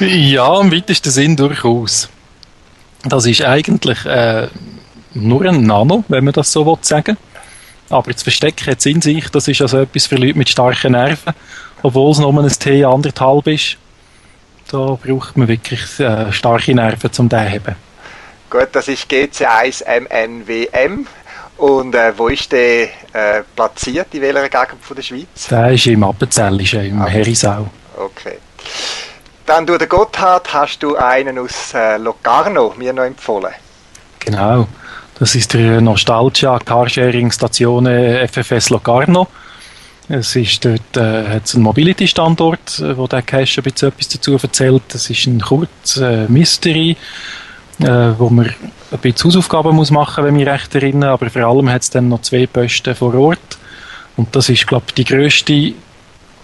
Ja, 0.00 0.60
im 0.60 0.70
weitesten 0.70 1.10
Sinn 1.10 1.34
durchaus. 1.34 2.08
Das 3.02 3.26
ist 3.26 3.42
eigentlich 3.42 4.04
äh, 4.06 4.46
nur 5.12 5.44
ein 5.44 5.64
Nano, 5.64 6.04
wenn 6.06 6.22
man 6.24 6.32
das 6.34 6.52
so 6.52 6.78
sagen 6.82 7.16
will. 7.16 7.27
Aber 7.90 8.12
das 8.12 8.22
Versteck 8.22 8.66
hat 8.66 8.78
es 8.78 8.86
in 8.86 9.00
sich, 9.00 9.28
das 9.30 9.48
ist 9.48 9.62
also 9.62 9.80
etwas 9.80 10.06
für 10.06 10.16
Leute 10.16 10.36
mit 10.36 10.48
starken 10.48 10.92
Nerven, 10.92 11.32
obwohl 11.82 12.12
es 12.12 12.18
nur 12.18 12.32
ein 12.38 12.48
T 12.48 12.84
anderthalb 12.84 13.46
ist. 13.46 13.76
Da 14.70 14.98
braucht 15.02 15.36
man 15.36 15.48
wirklich 15.48 15.98
äh, 15.98 16.30
starke 16.30 16.74
Nerven, 16.74 17.10
um 17.18 17.28
den 17.28 17.38
zu 17.38 17.50
haben. 17.50 17.76
Gut, 18.50 18.68
das 18.72 18.88
ist 18.88 19.10
GC1MNWM. 19.10 21.06
Und 21.56 21.94
äh, 21.94 22.16
wo 22.16 22.28
ist 22.28 22.52
der 22.52 22.84
äh, 23.12 23.42
platziert, 23.56 24.14
in 24.14 24.22
welcher 24.22 24.48
Gegend 24.48 24.82
von 24.82 24.94
der 24.94 25.02
Schweiz? 25.02 25.48
Der 25.50 25.72
ist 25.72 25.86
im 25.86 26.04
Appenzell, 26.04 26.60
ist 26.60 26.74
im 26.74 27.02
okay. 27.02 27.10
Herisau. 27.10 27.68
Okay. 27.96 28.38
Dann, 29.44 29.66
du, 29.66 29.76
der 29.76 29.88
Gotthard, 29.88 30.52
hast 30.52 30.82
du 30.82 30.96
einen 30.96 31.38
aus 31.38 31.74
äh, 31.74 31.96
Locarno 31.96 32.74
mir 32.76 32.92
noch 32.92 33.02
empfohlen. 33.02 33.52
Genau. 34.20 34.68
Das 35.18 35.34
ist 35.34 35.52
der 35.52 35.80
Nostalgia 35.80 36.60
Carsharing 36.60 37.32
Station 37.32 37.86
FFS 37.86 38.70
Locarno. 38.70 39.26
Es 40.08 40.36
ist 40.36 40.64
dort 40.64 40.96
äh, 40.96 41.28
hat's 41.28 41.56
einen 41.56 41.64
Mobility-Standort, 41.64 42.78
äh, 42.78 42.96
wo 42.96 43.08
der 43.08 43.22
Cache 43.22 43.60
ein 43.60 43.64
bisschen 43.64 43.88
etwas 43.88 44.08
dazu 44.08 44.38
erzählt. 44.40 44.82
Das 44.88 45.10
ist 45.10 45.26
ein 45.26 45.40
kurz 45.40 45.96
äh, 45.96 46.26
Mystery, 46.28 46.96
äh, 47.80 47.86
wo 48.16 48.30
man 48.30 48.46
ein 48.46 48.98
bisschen 49.02 49.24
Hausaufgaben 49.24 49.74
muss 49.74 49.90
machen, 49.90 50.24
wenn 50.24 50.36
mich 50.36 50.46
recht 50.46 50.72
erinnere. 50.76 51.10
Aber 51.10 51.28
vor 51.28 51.42
allem 51.42 51.68
hat 51.68 51.82
es 51.82 51.90
dann 51.90 52.08
noch 52.08 52.22
zwei 52.22 52.46
Posten 52.46 52.94
vor 52.94 53.12
Ort. 53.14 53.58
Und 54.16 54.34
das 54.36 54.48
ist, 54.48 54.68
glaube 54.68 54.84
ich, 54.88 54.94
die 54.94 55.04
grösste 55.04 55.72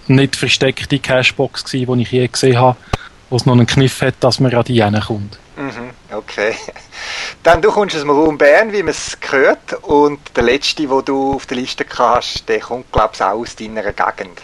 nicht 0.07 0.35
versteckte 0.35 0.99
Cashbox 0.99 1.63
gewesen, 1.63 1.95
die 1.95 2.01
ich 2.03 2.11
je 2.11 2.27
gesehen 2.27 2.59
habe, 2.59 2.77
wo 3.29 3.37
es 3.37 3.45
noch 3.45 3.53
einen 3.53 3.67
Kniff 3.67 4.01
hat, 4.01 4.15
dass 4.19 4.41
man 4.41 4.53
an 4.53 4.65
die 4.65 4.83
kommt. 5.07 5.39
Okay. 6.17 6.55
Dann 7.43 7.61
du 7.61 7.71
kommst 7.71 7.95
aus 7.95 8.01
dem 8.01 8.09
Raum 8.09 8.37
Bern, 8.37 8.71
wie 8.71 8.83
man 8.83 8.89
es 8.89 9.19
gehört, 9.19 9.73
und 9.83 10.19
der 10.35 10.43
letzte, 10.43 10.89
wo 10.89 11.01
du 11.01 11.33
auf 11.33 11.45
der 11.45 11.57
Liste 11.57 11.85
hast, 11.97 12.47
der 12.47 12.59
kommt, 12.59 12.91
glaube 12.91 13.11
ich, 13.13 13.21
auch 13.21 13.39
aus 13.39 13.55
deiner 13.55 13.83
Gegend. 13.83 14.41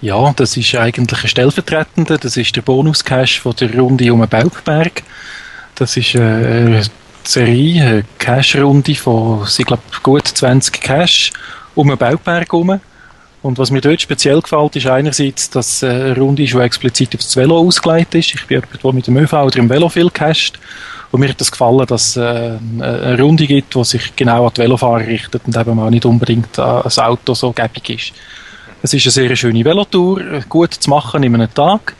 Ja, 0.00 0.32
das 0.36 0.56
ist 0.56 0.74
eigentlich 0.74 1.22
ein 1.22 1.28
Stellvertretender, 1.28 2.18
das 2.18 2.36
ist 2.36 2.54
der 2.54 2.62
Bonus-Cache 2.62 3.40
von 3.40 3.56
der 3.56 3.76
Runde 3.76 4.12
um 4.12 4.20
den 4.20 4.28
Baubberg. 4.28 5.02
Das 5.74 5.96
ist 5.96 6.14
eine 6.14 6.84
Serie, 7.24 7.82
eine 7.82 8.04
Cache-Runde 8.18 8.94
von, 8.94 9.46
ich 9.46 9.66
glaube, 9.66 9.82
gut 10.02 10.26
20 10.26 10.80
Cache 10.80 11.32
um 11.74 11.88
den 11.88 11.98
Baubberg 11.98 12.52
herum 12.52 12.80
Und 13.40 13.58
was 13.58 13.70
mir 13.70 13.80
dort 13.80 14.00
speziell 14.00 14.40
gefällt, 14.40 14.74
ist 14.76 14.86
einerseits, 14.86 15.48
dass 15.50 15.82
äh, 15.82 15.86
eine 15.86 16.16
Runde 16.16 16.42
ist, 16.42 16.54
die 16.54 16.58
explizit 16.58 17.14
aufs 17.14 17.36
Velo 17.36 17.58
ausgelegt 17.58 18.14
ist. 18.14 18.34
Ich 18.34 18.46
bin 18.46 18.60
jemand, 18.60 18.82
der 18.82 18.92
mit 18.92 19.06
dem 19.06 19.16
ÖV 19.16 19.32
oder 19.32 19.58
im 19.58 19.70
Velo 19.70 19.88
viel 19.88 20.10
casht. 20.10 20.58
Und 21.10 21.20
mir 21.20 21.28
hat 21.28 21.40
das 21.40 21.50
gefallen, 21.50 21.86
dass 21.86 22.10
es 22.10 22.16
äh, 22.16 22.58
eine 22.80 23.20
Runde 23.20 23.46
gibt, 23.46 23.74
die 23.74 23.84
sich 23.84 24.14
genau 24.16 24.46
an 24.46 24.52
die 24.54 24.62
Velofahrer 24.62 25.06
richtet 25.06 25.42
und 25.46 25.56
eben 25.56 25.78
auch 25.78 25.90
nicht 25.90 26.04
unbedingt 26.04 26.58
an 26.58 26.82
das 26.82 26.98
Auto 26.98 27.34
so 27.34 27.52
gäbig 27.52 27.90
ist. 27.90 28.12
Es 28.82 28.92
ist 28.92 29.06
eine 29.06 29.12
sehr 29.12 29.36
schöne 29.36 29.64
Velotour, 29.64 30.20
gut 30.48 30.74
zu 30.74 30.90
machen 30.90 31.22
in 31.22 31.34
einem 31.34 31.52
Tag. 31.52 31.94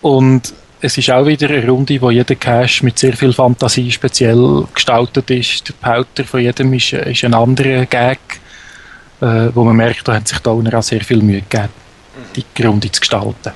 Und 0.00 0.52
es 0.80 0.96
ist 0.96 1.10
auch 1.10 1.26
wieder 1.26 1.48
eine 1.48 1.66
Runde, 1.66 2.00
wo 2.00 2.10
jeder 2.10 2.36
Cache 2.36 2.84
mit 2.84 2.98
sehr 2.98 3.14
viel 3.14 3.32
Fantasie 3.32 3.90
speziell 3.90 4.64
gestaltet 4.72 5.30
ist. 5.30 5.68
Der 5.68 5.74
Pauter 5.74 6.24
von 6.24 6.40
jedem 6.40 6.72
ist, 6.72 6.92
ist 6.92 7.24
ein 7.24 7.34
anderer 7.34 7.84
Gag, 7.86 8.18
äh, 9.20 9.50
wo 9.54 9.64
man 9.64 9.76
merkt, 9.76 10.06
da 10.06 10.14
hat 10.14 10.28
sich 10.28 10.38
da 10.38 10.50
auch 10.50 10.82
sehr 10.82 11.00
viel 11.00 11.22
Mühe 11.22 11.42
gegeben, 11.42 11.70
die 12.36 12.62
Runde 12.62 12.90
zu 12.90 13.00
gestalten. 13.00 13.52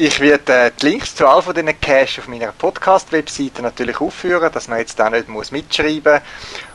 Ich 0.00 0.20
werde 0.20 0.52
äh, 0.52 0.70
die 0.80 0.90
Links 0.90 1.16
zu 1.16 1.26
all 1.26 1.42
diesen 1.42 1.80
Caches 1.80 2.20
auf 2.20 2.28
meiner 2.28 2.52
Podcast-Webseite 2.52 3.62
natürlich 3.62 4.00
aufführen, 4.00 4.48
dass 4.52 4.68
man 4.68 4.78
jetzt 4.78 4.96
da 4.96 5.10
nicht 5.10 5.28
muss 5.28 5.50
mitschreiben 5.50 6.20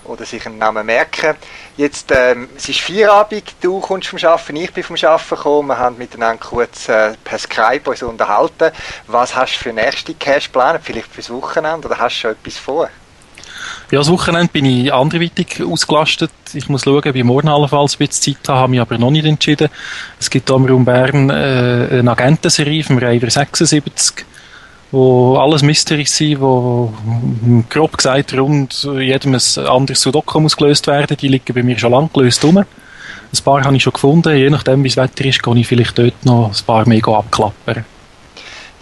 oder 0.04 0.26
sich 0.26 0.46
einen 0.46 0.58
Namen 0.58 0.86
merken. 0.86 1.38
Jetzt, 1.78 2.12
ähm, 2.12 2.50
es 2.58 2.68
ist 2.68 2.82
Feierabend, 2.82 3.56
du 3.62 3.80
kommst 3.80 4.10
vom 4.10 4.20
Arbeiten, 4.20 4.58
ich 4.58 4.74
bin 4.74 4.84
vom 4.84 4.98
Arbeiten 4.98 5.30
gekommen, 5.30 5.70
wir 5.70 5.80
haben 5.80 5.98
miteinander 5.98 6.44
kurz 6.44 6.90
äh, 6.90 7.14
per 7.24 7.40
Skype 7.40 7.90
uns 7.90 8.04
unterhalten. 8.04 8.72
Was 9.08 9.34
hast 9.34 9.56
du 9.56 9.60
für 9.60 9.72
nächste 9.72 10.14
Cache 10.16 10.42
geplant? 10.42 10.82
Vielleicht 10.84 11.08
fürs 11.08 11.30
Wochenende 11.30 11.88
oder 11.88 12.00
hast 12.00 12.18
du 12.18 12.20
schon 12.20 12.32
etwas 12.32 12.58
vor? 12.58 12.90
Ja, 13.92 14.00
das 14.00 14.10
Wochenende 14.10 14.50
bin 14.52 14.66
ich 14.66 14.94
anderweitig 14.94 15.62
ausgelastet. 15.64 16.32
Ich 16.54 16.70
muss 16.70 16.84
schauen, 16.84 16.98
ob 16.98 17.16
ich 17.16 17.24
morgen 17.24 17.48
allenfalls 17.48 17.96
ein 17.96 18.08
bisschen 18.08 18.36
Zeit 18.36 18.50
habe, 18.50 18.60
habe 18.60 18.72
mich 18.72 18.82
aber 18.82 18.98
noch 18.98 19.12
nicht 19.12 19.26
entschieden. 19.26 19.70
Es 20.20 20.30
gibt 20.30 20.50
da 20.50 20.56
im 20.56 20.66
Raum 20.66 20.86
Bern 20.86 21.30
äh, 21.30 22.00
eine 22.00 22.12
Agentenserie 22.12 22.84
vom 22.84 22.98
Rider 22.98 23.30
76, 23.30 24.26
wo 24.92 25.38
alles 25.38 25.64
Mysteries 25.64 26.16
sind, 26.16 26.42
wo 26.42 26.94
grob 27.70 27.98
gesagt 27.98 28.34
rund 28.38 28.88
jedem 29.00 29.36
ein 29.36 29.66
anderes 29.68 30.02
Sudoku 30.02 30.40
muss 30.40 30.58
gelöst 30.58 30.88
werden. 30.88 31.18
Die 31.18 31.28
liegen 31.28 31.54
bei 31.54 31.64
mir 31.64 31.78
schon 31.78 31.92
lange 31.92 32.10
gelöst 32.14 32.44
rum. 32.44 32.58
Ein 32.58 33.44
paar 33.44 33.64
habe 33.64 33.76
ich 33.76 33.84
schon 33.84 33.94
gefunden. 33.94 34.36
Je 34.36 34.50
nachdem, 34.50 34.84
wie 34.84 34.90
das 34.90 34.98
Wetter 34.98 35.26
ist, 35.26 35.42
kann 35.42 35.58
ich 35.58 35.68
vielleicht 35.68 35.98
dort 35.98 36.26
noch 36.26 36.50
ein 36.50 36.66
paar 36.66 36.88
mehr 36.88 37.08
abklappern. 37.08 37.86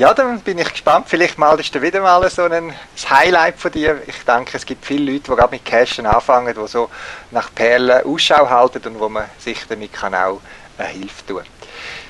Ja, 0.02 0.16
dann 0.16 0.40
bin 0.40 0.58
ich 0.58 0.68
gespannt. 0.68 1.06
Vielleicht 1.08 1.38
malst 1.38 1.76
du 1.76 1.80
wieder 1.80 2.02
mal 2.02 2.28
so 2.28 2.42
ein 2.46 2.74
Highlight 3.08 3.60
von 3.60 3.72
dir. 3.72 4.02
Ich 4.08 4.16
denke, 4.26 4.58
es 4.58 4.66
gibt 4.66 4.84
viele 4.84 5.12
Leute, 5.12 5.26
die 5.30 5.36
gerade 5.36 5.52
mit 5.52 5.64
Cashen 5.64 6.08
anfangen, 6.08 6.56
die 6.60 6.68
so 6.68 6.90
nach 7.30 7.54
Perlen 7.54 8.04
Ausschau 8.04 8.50
halten 8.50 8.82
und 8.88 9.00
wo 9.00 9.10
man 9.10 9.26
sich 9.38 9.60
damit 9.70 9.94
kann 9.94 10.16
auch 10.16 10.42
äh, 10.80 10.86
Hilfe 10.86 11.24
tun 11.28 11.44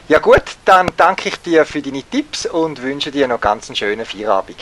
Ja 0.07 0.19
gut, 0.19 0.41
dann 0.63 0.89
danke 0.95 1.27
ich 1.27 1.41
dir 1.41 1.65
für 1.65 1.81
deine 1.81 2.01
Tipps 2.03 2.45
und 2.45 2.81
wünsche 2.81 3.11
dir 3.11 3.27
noch 3.27 3.41
ganz 3.41 3.67
einen 3.67 3.75
schönen 3.75 4.05
Feierabend. 4.05 4.55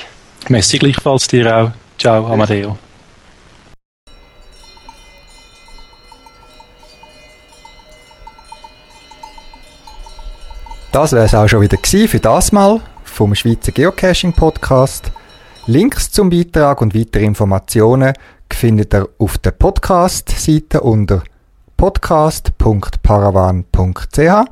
Messi 0.47 0.80
gleichfalls 0.80 1.27
dir 1.27 1.55
auch. 1.55 1.71
Ciao, 1.99 2.25
Amadeo. 2.25 2.80
Das 10.91 11.11
wäre 11.11 11.25
es 11.25 11.36
auch 11.36 11.47
schon 11.47 11.61
wieder 11.61 11.77
für 11.77 12.19
das 12.19 12.51
Mal 12.51 12.82
vom 13.10 13.36
Schweizer 13.36 13.72
Geocaching 13.72 14.34
Podcast. 14.34 15.12
Links 15.66 16.12
zum 16.12 16.30
Beitrag 16.30 16.82
und 16.82 16.93
weitere 16.95 17.26
Informationen 17.26 18.14
findet 18.49 18.93
ihr 18.93 19.10
auf 19.18 19.38
der 19.38 19.51
Podcast-Seite 19.51 20.82
unter 20.82 21.24
podcast.paravan.ch. 21.78 24.49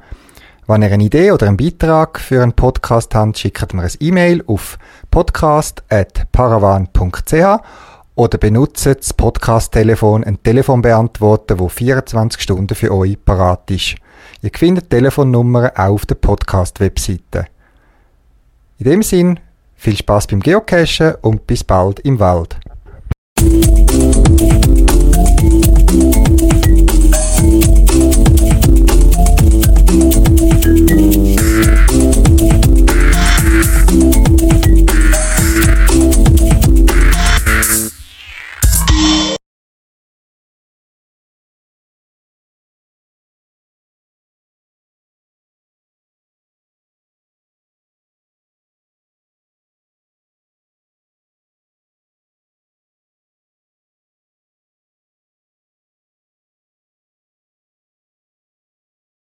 Wenn 0.67 0.81
ihr 0.81 0.91
eine 0.91 1.03
Idee 1.03 1.31
oder 1.31 1.47
einen 1.47 1.57
Beitrag 1.57 2.19
für 2.19 2.43
einen 2.43 2.53
Podcast 2.53 3.15
habt, 3.15 3.37
schickt 3.37 3.73
mir 3.73 3.83
ein 3.83 3.91
E-Mail 3.99 4.43
auf 4.47 4.77
podcast.paravan.ch 5.11 7.63
oder 8.15 8.37
benutzt 8.37 8.85
das 8.85 9.13
Podcast-Telefon, 9.13 10.23
ein 10.23 10.41
Telefonbeantworter, 10.41 11.59
wo 11.59 11.67
24 11.69 12.41
Stunden 12.41 12.75
für 12.75 12.93
euch 12.93 13.17
parat 13.23 13.69
ist. 13.71 13.95
Ihr 14.41 14.51
findet 14.53 14.89
Telefonnummern 14.89 15.71
auch 15.75 15.93
auf 15.93 16.05
der 16.05 16.15
Podcast-Webseite. 16.15 17.47
In 18.79 18.85
dem 18.85 19.01
Sinn, 19.01 19.39
viel 19.75 19.97
Spaß 19.97 20.27
beim 20.27 20.39
Geocachen 20.39 21.15
und 21.21 21.47
bis 21.47 21.63
bald 21.63 21.99
im 22.01 22.19
Wald. 22.19 22.57